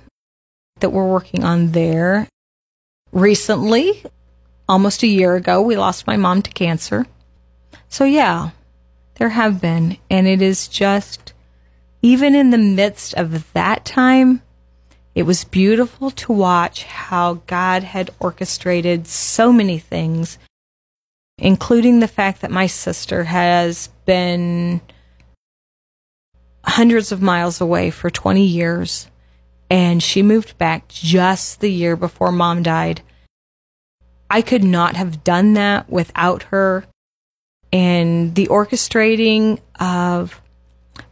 that 0.81 0.91
we're 0.91 1.11
working 1.11 1.45
on 1.45 1.73
there. 1.73 2.27
Recently, 3.13 4.03
almost 4.69 5.03
a 5.03 5.07
year 5.07 5.35
ago, 5.37 5.61
we 5.61 5.77
lost 5.77 6.07
my 6.07 6.17
mom 6.17 6.43
to 6.43 6.51
cancer. 6.51 7.07
So, 7.89 8.05
yeah, 8.05 8.51
there 9.19 9.31
have 9.31 9.61
been. 9.61 9.99
And 10.11 10.27
it 10.27 10.41
is 10.41 10.69
just, 10.69 11.33
even 12.01 12.35
in 12.35 12.51
the 12.51 12.59
midst 12.59 13.15
of 13.15 13.53
that 13.53 13.85
time, 13.85 14.43
it 15.15 15.25
was 15.25 15.45
beautiful 15.45 16.11
to 16.13 16.33
watch 16.33 16.85
how 16.85 17.43
God 17.47 17.83
had 17.83 18.11
orchestrated 18.21 19.07
so 19.07 19.53
many 19.53 19.79
things, 19.79 20.39
including 21.37 22.01
the 22.01 22.09
fact 22.09 22.41
that 22.41 22.51
my 22.51 22.67
sister 22.67 23.25
has 23.25 23.89
been 24.07 24.81
hundreds 26.65 27.11
of 27.11 27.21
miles 27.21 27.61
away 27.61 27.91
for 27.91 28.11
20 28.11 28.45
years. 28.45 29.11
And 29.71 30.03
she 30.03 30.23
moved 30.23 30.57
back 30.57 30.89
just 30.89 31.61
the 31.61 31.71
year 31.71 31.97
before 31.97 32.33
mom 32.33 32.63
died. 32.63 33.03
I 34.31 34.41
could 34.41 34.65
not 34.65 34.97
have 34.97 35.25
done 35.25 35.55
that 35.55 35.91
without 35.91 36.45
her 36.45 36.87
and 37.73 38.35
the 38.35 38.49
orchestrating 38.49 39.61
of 39.79 40.41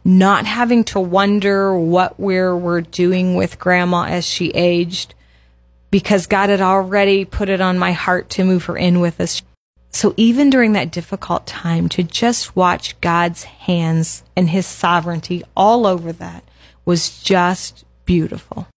not 0.03 0.45
having 0.45 0.83
to 0.85 0.99
wonder 0.99 1.77
what 1.77 2.19
we're, 2.19 2.55
we're 2.55 2.81
doing 2.81 3.35
with 3.35 3.59
grandma 3.59 4.03
as 4.03 4.25
she 4.25 4.49
aged 4.49 5.13
because 5.91 6.27
God 6.27 6.49
had 6.49 6.61
already 6.61 7.25
put 7.25 7.49
it 7.49 7.61
on 7.61 7.79
my 7.79 7.91
heart 7.91 8.29
to 8.31 8.43
move 8.43 8.65
her 8.65 8.77
in 8.77 8.99
with 8.99 9.19
us. 9.19 9.41
So 9.89 10.13
even 10.17 10.49
during 10.49 10.73
that 10.73 10.91
difficult 10.91 11.47
time, 11.47 11.89
to 11.89 12.03
just 12.03 12.55
watch 12.55 12.99
God's 13.01 13.43
hands 13.43 14.23
and 14.35 14.49
his 14.49 14.65
sovereignty 14.65 15.43
all 15.55 15.87
over 15.87 16.11
that 16.13 16.43
was 16.85 17.21
just 17.21 17.85
beautiful. 18.05 18.67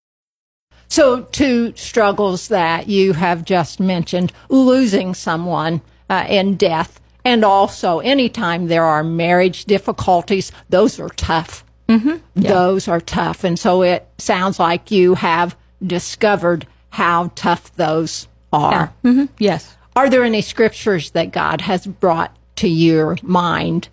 So, 0.89 1.23
two 1.23 1.73
struggles 1.77 2.49
that 2.49 2.89
you 2.89 3.13
have 3.13 3.45
just 3.45 3.79
mentioned 3.79 4.33
losing 4.49 5.15
someone 5.15 5.83
uh, 6.09 6.27
in 6.29 6.57
death 6.57 7.00
and 7.25 7.45
also, 7.45 7.99
anytime 8.01 8.69
there 8.69 8.85
are 8.85 9.05
marriage 9.05 9.65
difficulties, 9.65 10.53
those 10.69 10.99
are 10.99 11.09
tough. 11.11 11.65
Mm-hmm. 11.89 12.17
Yeah. 12.37 12.51
Those 12.51 12.89
are 12.89 13.01
tough. 13.01 13.45
And 13.45 13.59
so 13.59 13.83
it 13.83 14.07
sounds 14.19 14.59
like 14.59 14.91
you 14.91 15.15
have 15.17 15.57
discovered 15.85 16.67
how 16.91 17.33
tough 17.35 17.75
those 17.75 18.29
are. 18.53 18.93
Yeah. 19.03 19.11
Mm-hmm. 19.11 19.25
Yes. 19.39 19.77
Are 19.97 20.09
there 20.09 20.25
any 20.25 20.41
scriptures 20.41 21.11
that 21.13 21.33
God 21.33 21.63
has 21.63 21.87
brought 21.87 22.37
to 22.57 22.69
your 22.69 23.17
mind 23.23 23.89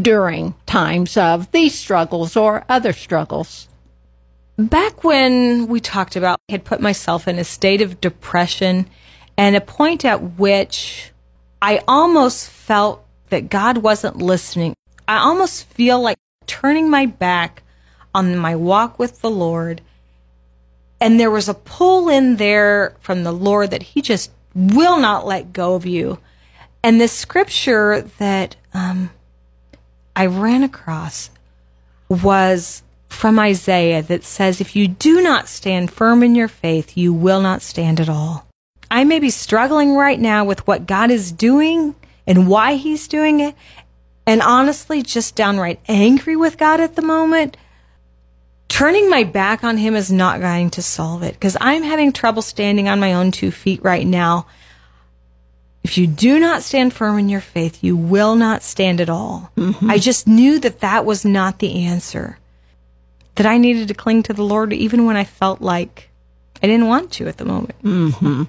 during 0.00 0.54
times 0.66 1.16
of 1.16 1.50
these 1.50 1.74
struggles 1.74 2.36
or 2.36 2.64
other 2.68 2.92
struggles? 2.92 3.68
Back 4.56 5.04
when 5.04 5.66
we 5.66 5.80
talked 5.80 6.16
about, 6.16 6.38
I 6.48 6.52
had 6.52 6.64
put 6.64 6.80
myself 6.80 7.26
in 7.26 7.38
a 7.38 7.44
state 7.44 7.80
of 7.80 8.00
depression 8.00 8.88
and 9.36 9.56
a 9.56 9.60
point 9.60 10.04
at 10.04 10.38
which 10.38 11.09
I 11.62 11.82
almost 11.86 12.48
felt 12.48 13.04
that 13.28 13.50
God 13.50 13.78
wasn't 13.78 14.16
listening. 14.16 14.74
I 15.06 15.18
almost 15.18 15.66
feel 15.66 16.00
like 16.00 16.18
turning 16.46 16.90
my 16.90 17.06
back 17.06 17.62
on 18.14 18.36
my 18.36 18.56
walk 18.56 18.98
with 18.98 19.20
the 19.20 19.30
Lord. 19.30 19.82
And 21.00 21.18
there 21.18 21.30
was 21.30 21.48
a 21.48 21.54
pull 21.54 22.08
in 22.08 22.36
there 22.36 22.96
from 23.00 23.24
the 23.24 23.32
Lord 23.32 23.70
that 23.70 23.82
He 23.82 24.02
just 24.02 24.30
will 24.54 24.98
not 24.98 25.26
let 25.26 25.52
go 25.52 25.74
of 25.74 25.86
you. 25.86 26.18
And 26.82 27.00
this 27.00 27.12
scripture 27.12 28.02
that 28.18 28.56
um, 28.74 29.10
I 30.16 30.26
ran 30.26 30.62
across 30.62 31.30
was 32.08 32.82
from 33.08 33.38
Isaiah 33.38 34.02
that 34.02 34.24
says, 34.24 34.60
If 34.60 34.74
you 34.74 34.88
do 34.88 35.20
not 35.20 35.48
stand 35.48 35.90
firm 35.90 36.22
in 36.22 36.34
your 36.34 36.48
faith, 36.48 36.96
you 36.96 37.12
will 37.12 37.40
not 37.40 37.62
stand 37.62 38.00
at 38.00 38.08
all. 38.08 38.46
I 38.90 39.04
may 39.04 39.20
be 39.20 39.30
struggling 39.30 39.94
right 39.94 40.18
now 40.18 40.44
with 40.44 40.66
what 40.66 40.86
God 40.86 41.10
is 41.10 41.30
doing 41.30 41.94
and 42.26 42.48
why 42.48 42.74
He's 42.74 43.08
doing 43.08 43.40
it, 43.40 43.54
and 44.26 44.42
honestly, 44.42 45.02
just 45.02 45.36
downright 45.36 45.80
angry 45.88 46.36
with 46.36 46.58
God 46.58 46.80
at 46.80 46.96
the 46.96 47.02
moment. 47.02 47.56
Turning 48.68 49.10
my 49.10 49.24
back 49.24 49.64
on 49.64 49.76
Him 49.76 49.96
is 49.96 50.12
not 50.12 50.40
going 50.40 50.70
to 50.70 50.82
solve 50.82 51.22
it 51.22 51.34
because 51.34 51.56
I'm 51.60 51.82
having 51.82 52.12
trouble 52.12 52.42
standing 52.42 52.88
on 52.88 53.00
my 53.00 53.14
own 53.14 53.30
two 53.30 53.50
feet 53.50 53.82
right 53.82 54.06
now. 54.06 54.46
If 55.82 55.96
you 55.96 56.06
do 56.06 56.38
not 56.38 56.62
stand 56.62 56.92
firm 56.92 57.18
in 57.18 57.28
your 57.28 57.40
faith, 57.40 57.82
you 57.82 57.96
will 57.96 58.36
not 58.36 58.62
stand 58.62 59.00
at 59.00 59.08
all. 59.08 59.50
Mm-hmm. 59.56 59.90
I 59.90 59.98
just 59.98 60.26
knew 60.26 60.60
that 60.60 60.80
that 60.80 61.04
was 61.04 61.24
not 61.24 61.58
the 61.58 61.84
answer. 61.84 62.38
That 63.36 63.46
I 63.46 63.56
needed 63.58 63.88
to 63.88 63.94
cling 63.94 64.22
to 64.24 64.32
the 64.32 64.44
Lord 64.44 64.72
even 64.72 65.06
when 65.06 65.16
I 65.16 65.24
felt 65.24 65.62
like 65.62 66.10
I 66.62 66.66
didn't 66.66 66.86
want 66.86 67.12
to 67.12 67.28
at 67.28 67.38
the 67.38 67.46
moment. 67.46 67.82
Mm-hmm. 67.82 68.42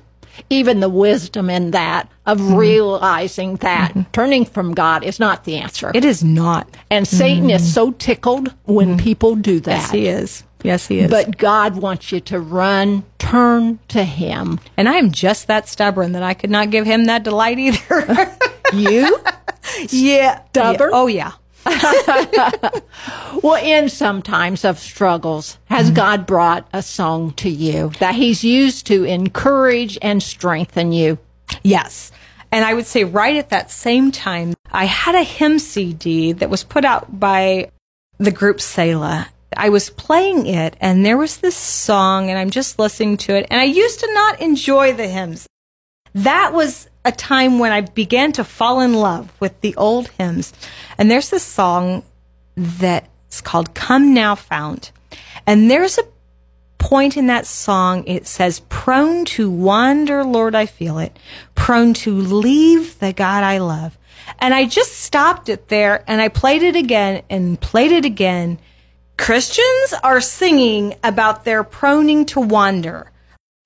Even 0.49 0.79
the 0.79 0.89
wisdom 0.89 1.49
in 1.49 1.71
that 1.71 2.09
of 2.25 2.39
Mm-hmm. 2.39 2.55
realizing 2.55 3.55
that 3.57 3.93
turning 4.13 4.45
from 4.45 4.73
God 4.73 5.03
is 5.03 5.19
not 5.19 5.43
the 5.43 5.57
answer. 5.57 5.91
It 5.93 6.05
is 6.05 6.23
not. 6.23 6.67
and 6.89 7.07
Satan 7.07 7.49
is 7.49 7.73
so 7.73 7.91
tickled 7.91 8.53
when 8.65 8.97
people 8.97 9.35
do 9.35 9.59
that. 9.61 9.71
Mm-hmm. 9.71 9.81
Yes, 9.81 9.91
he 9.91 10.07
is. 10.07 10.43
Yes, 10.63 10.87
he 10.87 10.99
is. 10.99 11.09
But 11.09 11.37
God 11.37 11.77
wants 11.77 12.11
you 12.11 12.19
to 12.21 12.39
run, 12.39 13.03
turn 13.17 13.79
to 13.89 14.03
Him. 14.03 14.59
and 14.77 14.87
I 14.87 14.95
am 14.95 15.11
just 15.11 15.47
that 15.47 15.67
stubborn 15.67 16.11
that 16.11 16.21
I 16.23 16.33
could 16.35 16.51
not 16.51 16.69
give 16.69 16.85
him 16.85 17.05
that 17.05 17.23
delight 17.23 17.57
either. 17.57 18.31
You? 18.73 19.17
yeah. 19.89 20.41
Stubborn? 20.49 20.89
Yeah. 20.91 20.97
Oh, 20.97 21.07
yeah. 21.07 21.31
well, 23.43 23.63
in 23.63 23.89
some 23.89 24.21
times 24.21 24.65
of 24.65 24.79
struggles, 24.79 25.57
has 25.65 25.87
Mm-hmm. 25.87 25.95
God 25.95 26.25
brought 26.25 26.67
a 26.73 26.81
song 26.81 27.31
to 27.33 27.49
you 27.49 27.91
that 27.99 28.15
He's 28.15 28.43
used 28.43 28.87
to 28.87 29.03
encourage 29.03 29.97
and 30.01 30.21
strengthen 30.21 30.91
you? 30.91 31.17
Yes. 31.63 32.11
And 32.51 32.65
I 32.65 32.73
would 32.73 32.85
say 32.85 33.03
right 33.03 33.35
at 33.35 33.49
that 33.49 33.71
same 33.71 34.11
time, 34.11 34.53
I 34.71 34.85
had 34.85 35.15
a 35.15 35.23
hymn 35.23 35.59
CD 35.59 36.33
that 36.33 36.49
was 36.49 36.63
put 36.63 36.85
out 36.85 37.19
by 37.19 37.71
the 38.17 38.31
group 38.31 38.59
Selah. 38.59 39.29
I 39.55 39.69
was 39.69 39.89
playing 39.89 40.47
it 40.47 40.77
and 40.79 41.05
there 41.05 41.17
was 41.17 41.37
this 41.37 41.55
song 41.55 42.29
and 42.29 42.37
I'm 42.37 42.51
just 42.51 42.79
listening 42.79 43.17
to 43.17 43.35
it. 43.35 43.47
And 43.49 43.59
I 43.59 43.65
used 43.65 43.99
to 43.99 44.13
not 44.13 44.41
enjoy 44.41 44.93
the 44.93 45.07
hymns. 45.07 45.47
That 46.13 46.53
was 46.53 46.87
a 47.03 47.11
time 47.11 47.59
when 47.59 47.71
I 47.71 47.81
began 47.81 48.31
to 48.33 48.43
fall 48.43 48.79
in 48.81 48.93
love 48.93 49.31
with 49.39 49.59
the 49.61 49.75
old 49.75 50.09
hymns. 50.09 50.53
And 50.97 51.09
there's 51.09 51.29
this 51.29 51.43
song 51.43 52.03
that's 52.55 53.41
called 53.41 53.73
Come 53.73 54.13
Thou 54.13 54.35
Fount. 54.35 54.91
And 55.47 55.69
there's 55.69 55.97
a 55.97 56.03
point 56.77 57.15
in 57.15 57.27
that 57.27 57.45
song, 57.45 58.03
it 58.07 58.27
says, 58.27 58.61
prone 58.69 59.23
to 59.23 59.49
wander, 59.49 60.23
Lord, 60.23 60.55
I 60.55 60.65
feel 60.65 60.97
it, 60.97 61.17
prone 61.55 61.93
to 61.95 62.13
leave 62.13 62.99
the 62.99 63.13
God 63.13 63.43
I 63.43 63.59
love. 63.59 63.97
And 64.39 64.53
I 64.53 64.65
just 64.65 64.93
stopped 64.93 65.49
it 65.49 65.67
there 65.67 66.03
and 66.07 66.21
I 66.21 66.27
played 66.27 66.63
it 66.63 66.75
again 66.75 67.23
and 67.29 67.59
played 67.59 67.91
it 67.91 68.05
again. 68.05 68.59
Christians 69.17 69.93
are 70.03 70.21
singing 70.21 70.95
about 71.03 71.45
their 71.45 71.63
proning 71.63 72.25
to 72.27 72.39
wander. 72.39 73.11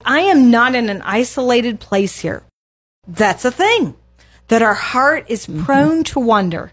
I 0.04 0.20
am 0.20 0.52
not 0.52 0.76
in 0.76 0.90
an 0.90 1.02
isolated 1.02 1.80
place 1.80 2.20
here. 2.20 2.44
That's 3.08 3.46
a 3.46 3.52
thing 3.52 3.96
that 4.48 4.62
our 4.62 4.74
heart 4.74 5.26
is 5.28 5.48
mm-hmm. 5.48 5.64
prone 5.64 6.04
to 6.06 6.20
wonder. 6.20 6.72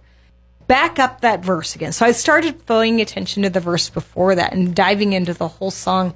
Back 0.66 0.98
up 0.98 1.20
that 1.20 1.44
verse 1.44 1.74
again. 1.74 1.92
So 1.92 2.06
I 2.06 2.12
started 2.12 2.66
paying 2.66 3.00
attention 3.00 3.42
to 3.42 3.50
the 3.50 3.60
verse 3.60 3.90
before 3.90 4.34
that 4.34 4.52
and 4.52 4.74
diving 4.74 5.12
into 5.12 5.34
the 5.34 5.48
whole 5.48 5.70
song 5.70 6.14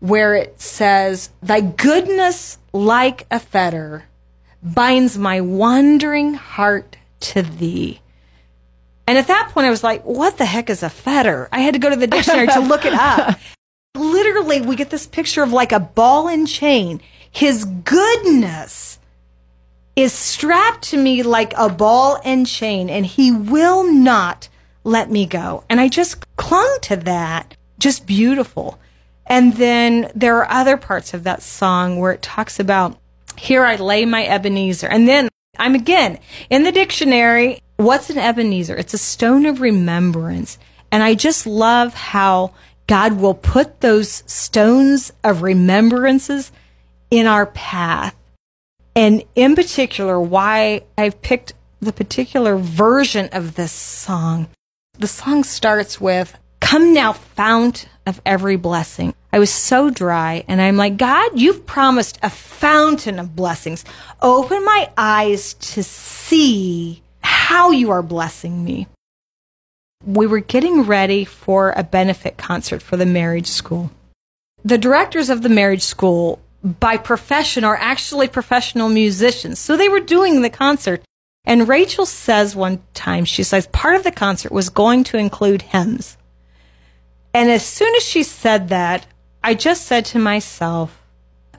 where 0.00 0.34
it 0.34 0.60
says, 0.60 1.30
Thy 1.42 1.60
goodness 1.60 2.58
like 2.72 3.26
a 3.30 3.40
fetter 3.40 4.04
binds 4.62 5.18
my 5.18 5.40
wandering 5.40 6.34
heart 6.34 6.96
to 7.20 7.42
thee. 7.42 8.00
And 9.06 9.16
at 9.16 9.28
that 9.28 9.50
point, 9.52 9.66
I 9.66 9.70
was 9.70 9.82
like, 9.82 10.04
what 10.04 10.36
the 10.36 10.44
heck 10.44 10.68
is 10.68 10.82
a 10.82 10.90
fetter? 10.90 11.48
I 11.50 11.60
had 11.60 11.74
to 11.74 11.80
go 11.80 11.88
to 11.88 11.96
the 11.96 12.06
dictionary 12.06 12.46
to 12.48 12.60
look 12.60 12.84
it 12.84 12.92
up. 12.92 13.38
Literally, 13.96 14.60
we 14.60 14.76
get 14.76 14.90
this 14.90 15.06
picture 15.06 15.42
of 15.42 15.50
like 15.50 15.72
a 15.72 15.80
ball 15.80 16.28
and 16.28 16.46
chain. 16.46 17.00
His 17.30 17.64
goodness 17.64 18.97
is 19.98 20.12
strapped 20.12 20.82
to 20.84 20.96
me 20.96 21.24
like 21.24 21.52
a 21.56 21.68
ball 21.68 22.20
and 22.24 22.46
chain, 22.46 22.88
and 22.88 23.04
he 23.04 23.32
will 23.32 23.82
not 23.92 24.48
let 24.84 25.10
me 25.10 25.26
go. 25.26 25.64
And 25.68 25.80
I 25.80 25.88
just 25.88 26.24
clung 26.36 26.78
to 26.82 26.94
that. 26.98 27.56
Just 27.80 28.06
beautiful. 28.06 28.78
And 29.26 29.54
then 29.54 30.12
there 30.14 30.36
are 30.36 30.50
other 30.50 30.76
parts 30.76 31.14
of 31.14 31.24
that 31.24 31.42
song 31.42 31.98
where 31.98 32.12
it 32.12 32.22
talks 32.22 32.60
about, 32.60 32.96
here 33.36 33.64
I 33.64 33.74
lay 33.74 34.04
my 34.04 34.24
Ebenezer. 34.24 34.86
And 34.86 35.08
then 35.08 35.28
I'm 35.58 35.74
again 35.74 36.20
in 36.48 36.62
the 36.62 36.70
dictionary. 36.70 37.60
What's 37.76 38.08
an 38.08 38.18
Ebenezer? 38.18 38.76
It's 38.76 38.94
a 38.94 38.98
stone 38.98 39.46
of 39.46 39.60
remembrance. 39.60 40.58
And 40.92 41.02
I 41.02 41.14
just 41.14 41.44
love 41.44 41.92
how 41.94 42.54
God 42.86 43.14
will 43.14 43.34
put 43.34 43.80
those 43.80 44.22
stones 44.26 45.12
of 45.24 45.42
remembrances 45.42 46.52
in 47.10 47.26
our 47.26 47.46
path. 47.46 48.14
And 48.98 49.22
in 49.36 49.54
particular, 49.54 50.20
why 50.20 50.82
I've 50.98 51.22
picked 51.22 51.52
the 51.78 51.92
particular 51.92 52.56
version 52.56 53.28
of 53.30 53.54
this 53.54 53.70
song. 53.70 54.48
The 54.98 55.06
song 55.06 55.44
starts 55.44 56.00
with, 56.00 56.36
Come 56.58 56.92
now, 56.92 57.12
fount 57.12 57.88
of 58.08 58.20
every 58.26 58.56
blessing. 58.56 59.14
I 59.32 59.38
was 59.38 59.52
so 59.52 59.88
dry, 59.88 60.44
and 60.48 60.60
I'm 60.60 60.76
like, 60.76 60.96
God, 60.96 61.38
you've 61.38 61.64
promised 61.64 62.18
a 62.24 62.28
fountain 62.28 63.20
of 63.20 63.36
blessings. 63.36 63.84
Open 64.20 64.64
my 64.64 64.90
eyes 64.98 65.54
to 65.54 65.84
see 65.84 67.00
how 67.20 67.70
you 67.70 67.92
are 67.92 68.02
blessing 68.02 68.64
me. 68.64 68.88
We 70.04 70.26
were 70.26 70.40
getting 70.40 70.82
ready 70.82 71.24
for 71.24 71.72
a 71.76 71.84
benefit 71.84 72.36
concert 72.36 72.82
for 72.82 72.96
the 72.96 73.06
marriage 73.06 73.46
school. 73.46 73.92
The 74.64 74.76
directors 74.76 75.30
of 75.30 75.42
the 75.42 75.48
marriage 75.48 75.82
school, 75.82 76.40
by 76.62 76.96
profession, 76.96 77.64
are 77.64 77.76
actually 77.76 78.28
professional 78.28 78.88
musicians. 78.88 79.58
So 79.58 79.76
they 79.76 79.88
were 79.88 80.00
doing 80.00 80.42
the 80.42 80.50
concert. 80.50 81.02
And 81.44 81.68
Rachel 81.68 82.04
says 82.04 82.56
one 82.56 82.82
time, 82.94 83.24
she 83.24 83.42
says, 83.42 83.66
part 83.68 83.96
of 83.96 84.04
the 84.04 84.12
concert 84.12 84.52
was 84.52 84.68
going 84.68 85.04
to 85.04 85.18
include 85.18 85.62
hymns. 85.62 86.16
And 87.32 87.50
as 87.50 87.64
soon 87.64 87.94
as 87.94 88.02
she 88.02 88.22
said 88.22 88.68
that, 88.68 89.06
I 89.42 89.54
just 89.54 89.86
said 89.86 90.04
to 90.06 90.18
myself, 90.18 91.00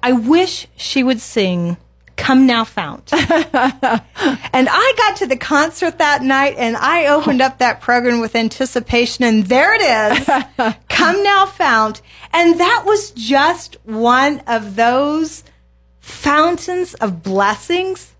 I 0.03 0.11
wish 0.11 0.67
she 0.75 1.03
would 1.03 1.21
sing 1.21 1.77
Come 2.20 2.47
Thou 2.47 2.65
Fount. 2.65 3.11
and 3.13 4.67
I 4.70 4.93
got 4.97 5.15
to 5.17 5.26
the 5.26 5.38
concert 5.38 5.97
that 5.97 6.22
night 6.22 6.55
and 6.57 6.76
I 6.76 7.07
opened 7.07 7.41
up 7.41 7.57
that 7.57 7.82
program 7.82 8.20
with 8.20 8.36
anticipation 8.36 9.24
and 9.24 9.45
there 9.45 9.74
it 9.74 9.82
is. 9.82 10.74
Come 10.89 11.24
Thou 11.24 11.45
Fount. 11.45 12.01
And 12.32 12.59
that 12.59 12.84
was 12.86 13.11
just 13.11 13.78
one 13.84 14.41
of 14.47 14.76
those 14.76 15.43
fountains 16.01 16.93
of 16.95 17.24
blessings 17.24 18.13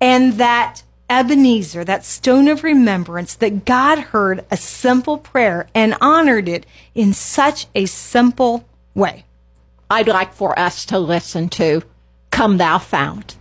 and 0.00 0.34
that 0.34 0.82
Ebenezer, 1.08 1.84
that 1.84 2.04
stone 2.04 2.48
of 2.48 2.64
remembrance, 2.64 3.34
that 3.36 3.64
God 3.64 3.98
heard 3.98 4.44
a 4.50 4.56
simple 4.56 5.16
prayer 5.16 5.68
and 5.74 5.96
honored 6.00 6.48
it 6.48 6.66
in 6.94 7.14
such 7.14 7.66
a 7.74 7.86
simple 7.86 8.68
way. 8.94 9.24
I'd 9.88 10.08
like 10.08 10.34
for 10.34 10.58
us 10.58 10.84
to 10.86 10.98
listen 10.98 11.48
to 11.50 11.82
Come 12.38 12.56
Thou 12.56 12.78
Fount. 12.78 13.36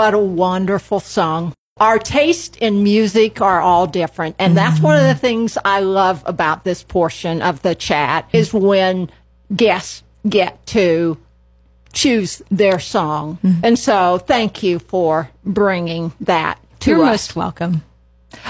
What 0.00 0.14
a 0.14 0.18
wonderful 0.18 0.98
song. 1.00 1.52
Our 1.76 1.98
taste 1.98 2.56
in 2.56 2.82
music 2.82 3.42
are 3.42 3.60
all 3.60 3.86
different. 3.86 4.34
And 4.38 4.56
that's 4.56 4.80
one 4.80 4.96
of 4.96 5.02
the 5.02 5.08
mm-hmm. 5.10 5.18
things 5.18 5.58
I 5.62 5.80
love 5.80 6.22
about 6.24 6.64
this 6.64 6.82
portion 6.82 7.42
of 7.42 7.60
the 7.60 7.74
chat 7.74 8.26
is 8.32 8.54
when 8.54 9.10
guests 9.54 10.02
get 10.26 10.64
to 10.68 11.18
choose 11.92 12.40
their 12.50 12.80
song. 12.80 13.40
Mm-hmm. 13.44 13.60
And 13.62 13.78
so 13.78 14.16
thank 14.16 14.62
you 14.62 14.78
for 14.78 15.30
bringing 15.44 16.14
that 16.20 16.58
to 16.80 16.92
You're 16.92 17.04
us. 17.04 17.10
most 17.10 17.36
welcome. 17.36 17.82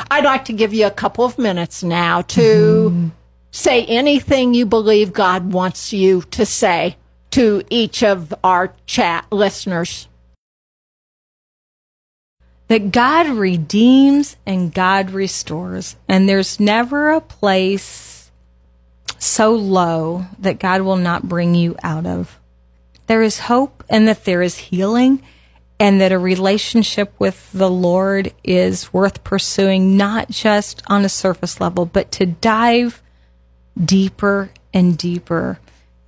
I'd 0.08 0.22
like 0.22 0.44
to 0.44 0.52
give 0.52 0.72
you 0.72 0.86
a 0.86 0.92
couple 0.92 1.24
of 1.24 1.36
minutes 1.36 1.82
now 1.82 2.22
to 2.22 2.40
mm-hmm. 2.40 3.08
say 3.50 3.84
anything 3.86 4.54
you 4.54 4.66
believe 4.66 5.12
God 5.12 5.52
wants 5.52 5.92
you 5.92 6.22
to 6.30 6.46
say 6.46 6.96
to 7.32 7.64
each 7.70 8.04
of 8.04 8.32
our 8.44 8.72
chat 8.86 9.26
listeners. 9.32 10.06
That 12.70 12.92
God 12.92 13.26
redeems 13.26 14.36
and 14.46 14.72
God 14.72 15.10
restores. 15.10 15.96
And 16.06 16.28
there's 16.28 16.60
never 16.60 17.10
a 17.10 17.20
place 17.20 18.30
so 19.18 19.56
low 19.56 20.26
that 20.38 20.60
God 20.60 20.82
will 20.82 20.94
not 20.94 21.28
bring 21.28 21.56
you 21.56 21.74
out 21.82 22.06
of. 22.06 22.38
There 23.08 23.22
is 23.22 23.40
hope 23.40 23.82
and 23.90 24.06
that 24.06 24.24
there 24.24 24.40
is 24.40 24.56
healing 24.56 25.20
and 25.80 26.00
that 26.00 26.12
a 26.12 26.18
relationship 26.18 27.12
with 27.18 27.50
the 27.50 27.68
Lord 27.68 28.32
is 28.44 28.92
worth 28.92 29.24
pursuing, 29.24 29.96
not 29.96 30.30
just 30.30 30.80
on 30.86 31.04
a 31.04 31.08
surface 31.08 31.60
level, 31.60 31.86
but 31.86 32.12
to 32.12 32.26
dive 32.26 33.02
deeper 33.84 34.52
and 34.72 34.96
deeper 34.96 35.58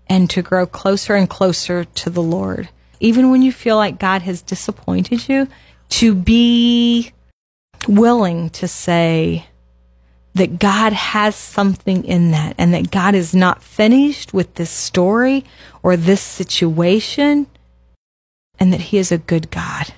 and 0.07 0.31
to 0.31 0.43
grow 0.43 0.67
closer 0.67 1.17
and 1.17 1.29
closer 1.29 1.87
to 1.87 2.09
the 2.09 2.23
Lord. 2.23 2.69
Even 3.01 3.33
when 3.33 3.43
you 3.43 3.51
feel 3.51 3.75
like 3.75 3.99
God 3.99 4.23
has 4.23 4.43
disappointed 4.43 5.29
you, 5.29 5.49
to 5.93 6.15
be 6.15 7.13
willing 7.87 8.49
to 8.49 8.67
say 8.67 9.45
that 10.35 10.59
God 10.59 10.95
has 10.95 11.37
something 11.37 12.03
in 12.05 12.31
that 12.31 12.55
and 12.57 12.73
that 12.73 12.91
God 12.91 13.15
is 13.15 13.35
not 13.35 13.63
finished 13.63 14.33
with 14.33 14.55
this 14.55 14.71
story 14.71 15.45
or 15.83 15.99
this 15.99 16.23
situation 16.23 17.47
and 18.59 18.73
that 18.73 18.81
He 18.81 18.97
is 18.97 19.13
a 19.13 19.19
good 19.19 19.51
God. 19.51 19.93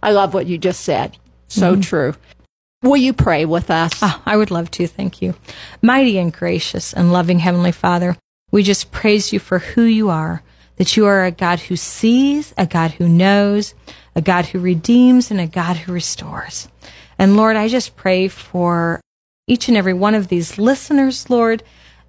I 0.00 0.12
love 0.12 0.32
what 0.32 0.46
you 0.46 0.58
just 0.58 0.82
said. 0.82 1.18
So 1.48 1.74
true. 1.80 2.14
Will 2.82 2.96
you 2.96 3.12
pray 3.12 3.44
with 3.46 3.68
us? 3.68 3.98
Ah, 4.00 4.22
I 4.24 4.36
would 4.36 4.52
love 4.52 4.70
to. 4.72 4.86
Thank 4.86 5.20
you. 5.20 5.34
Mighty 5.82 6.18
and 6.18 6.32
gracious 6.32 6.92
and 6.92 7.12
loving 7.12 7.40
Heavenly 7.40 7.72
Father, 7.72 8.16
we 8.52 8.62
just 8.62 8.92
praise 8.92 9.32
you 9.32 9.40
for 9.40 9.58
who 9.58 9.82
you 9.82 10.08
are, 10.08 10.44
that 10.76 10.96
you 10.96 11.06
are 11.06 11.24
a 11.24 11.30
God 11.30 11.60
who 11.60 11.76
sees, 11.76 12.54
a 12.56 12.66
God 12.66 12.92
who 12.92 13.08
knows, 13.08 13.74
a 14.14 14.20
God 14.20 14.46
who 14.46 14.58
redeems, 14.58 15.30
and 15.30 15.40
a 15.40 15.46
God 15.46 15.76
who 15.76 15.92
restores. 15.92 16.68
And 17.18 17.36
Lord, 17.36 17.56
I 17.56 17.68
just 17.68 17.96
pray 17.96 18.28
for 18.28 19.00
each 19.46 19.68
and 19.68 19.76
every 19.76 19.94
one 19.94 20.14
of 20.14 20.28
these 20.28 20.58
listeners, 20.58 21.30
Lord, 21.30 21.62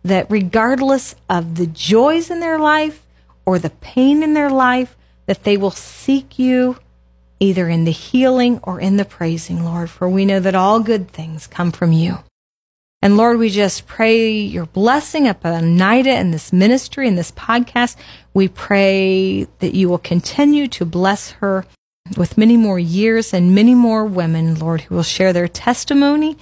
that 0.03 0.29
regardless 0.29 1.15
of 1.29 1.55
the 1.55 1.67
joys 1.67 2.29
in 2.29 2.39
their 2.39 2.59
life 2.59 3.05
or 3.45 3.59
the 3.59 3.69
pain 3.69 4.23
in 4.23 4.33
their 4.33 4.49
life, 4.49 4.95
that 5.25 5.43
they 5.43 5.57
will 5.57 5.71
seek 5.71 6.39
you 6.39 6.77
either 7.39 7.69
in 7.69 7.85
the 7.85 7.91
healing 7.91 8.59
or 8.63 8.79
in 8.79 8.97
the 8.97 9.05
praising, 9.05 9.63
Lord, 9.63 9.89
for 9.89 10.09
we 10.09 10.25
know 10.25 10.39
that 10.39 10.55
all 10.55 10.79
good 10.79 11.09
things 11.09 11.45
come 11.47 11.71
from 11.71 11.91
you. 11.91 12.19
And 13.01 13.15
Lord, 13.15 13.37
we 13.37 13.49
just 13.49 13.85
pray 13.85 14.31
your 14.31 14.65
blessing 14.65 15.27
upon 15.27 15.77
Nita 15.77 16.09
and 16.09 16.33
this 16.33 16.51
ministry 16.51 17.07
and 17.07 17.17
this 17.17 17.31
podcast. 17.31 17.95
We 18.33 18.47
pray 18.47 19.43
that 19.59 19.75
you 19.75 19.87
will 19.87 19.99
continue 19.99 20.67
to 20.69 20.85
bless 20.85 21.31
her 21.31 21.65
with 22.17 22.37
many 22.37 22.57
more 22.57 22.79
years 22.79 23.33
and 23.33 23.53
many 23.53 23.75
more 23.75 24.05
women, 24.05 24.55
Lord, 24.55 24.81
who 24.81 24.95
will 24.95 25.03
share 25.03 25.31
their 25.31 25.47
testimony 25.47 26.37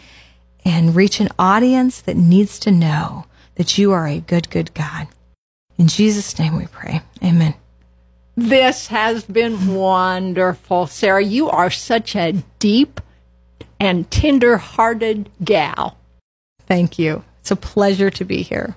and 0.63 0.95
reach 0.95 1.19
an 1.19 1.29
audience 1.37 2.01
that 2.01 2.15
needs 2.15 2.57
to 2.59 2.71
know 2.71 3.25
that 3.55 3.77
you 3.77 3.91
are 3.91 4.07
a 4.07 4.19
good, 4.19 4.49
good 4.49 4.73
God. 4.73 5.07
In 5.77 5.87
Jesus' 5.87 6.37
name 6.39 6.55
we 6.55 6.67
pray. 6.67 7.01
Amen. 7.23 7.53
This 8.37 8.87
has 8.87 9.23
been 9.25 9.75
wonderful. 9.75 10.87
Sarah, 10.87 11.23
you 11.23 11.49
are 11.49 11.69
such 11.69 12.15
a 12.15 12.43
deep 12.59 13.01
and 13.79 14.09
tender 14.09 14.57
hearted 14.57 15.29
gal. 15.43 15.97
Thank 16.67 16.97
you. 16.99 17.23
It's 17.41 17.51
a 17.51 17.55
pleasure 17.55 18.09
to 18.09 18.25
be 18.25 18.41
here. 18.41 18.75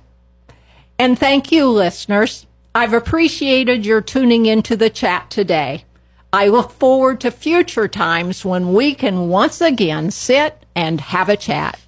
And 0.99 1.18
thank 1.18 1.53
you, 1.53 1.68
listeners. 1.68 2.47
I've 2.74 2.93
appreciated 2.93 3.86
your 3.86 4.01
tuning 4.01 4.47
into 4.47 4.76
the 4.76 4.91
chat 4.91 5.30
today. 5.30 5.84
I 6.32 6.49
look 6.49 6.70
forward 6.70 7.20
to 7.22 7.30
future 7.30 7.89
times 7.89 8.45
when 8.45 8.74
we 8.74 8.95
can 8.95 9.28
once 9.28 9.61
again 9.61 10.11
sit 10.11 10.66
and 10.74 11.01
have 11.01 11.28
a 11.28 11.36
chat. 11.36 11.80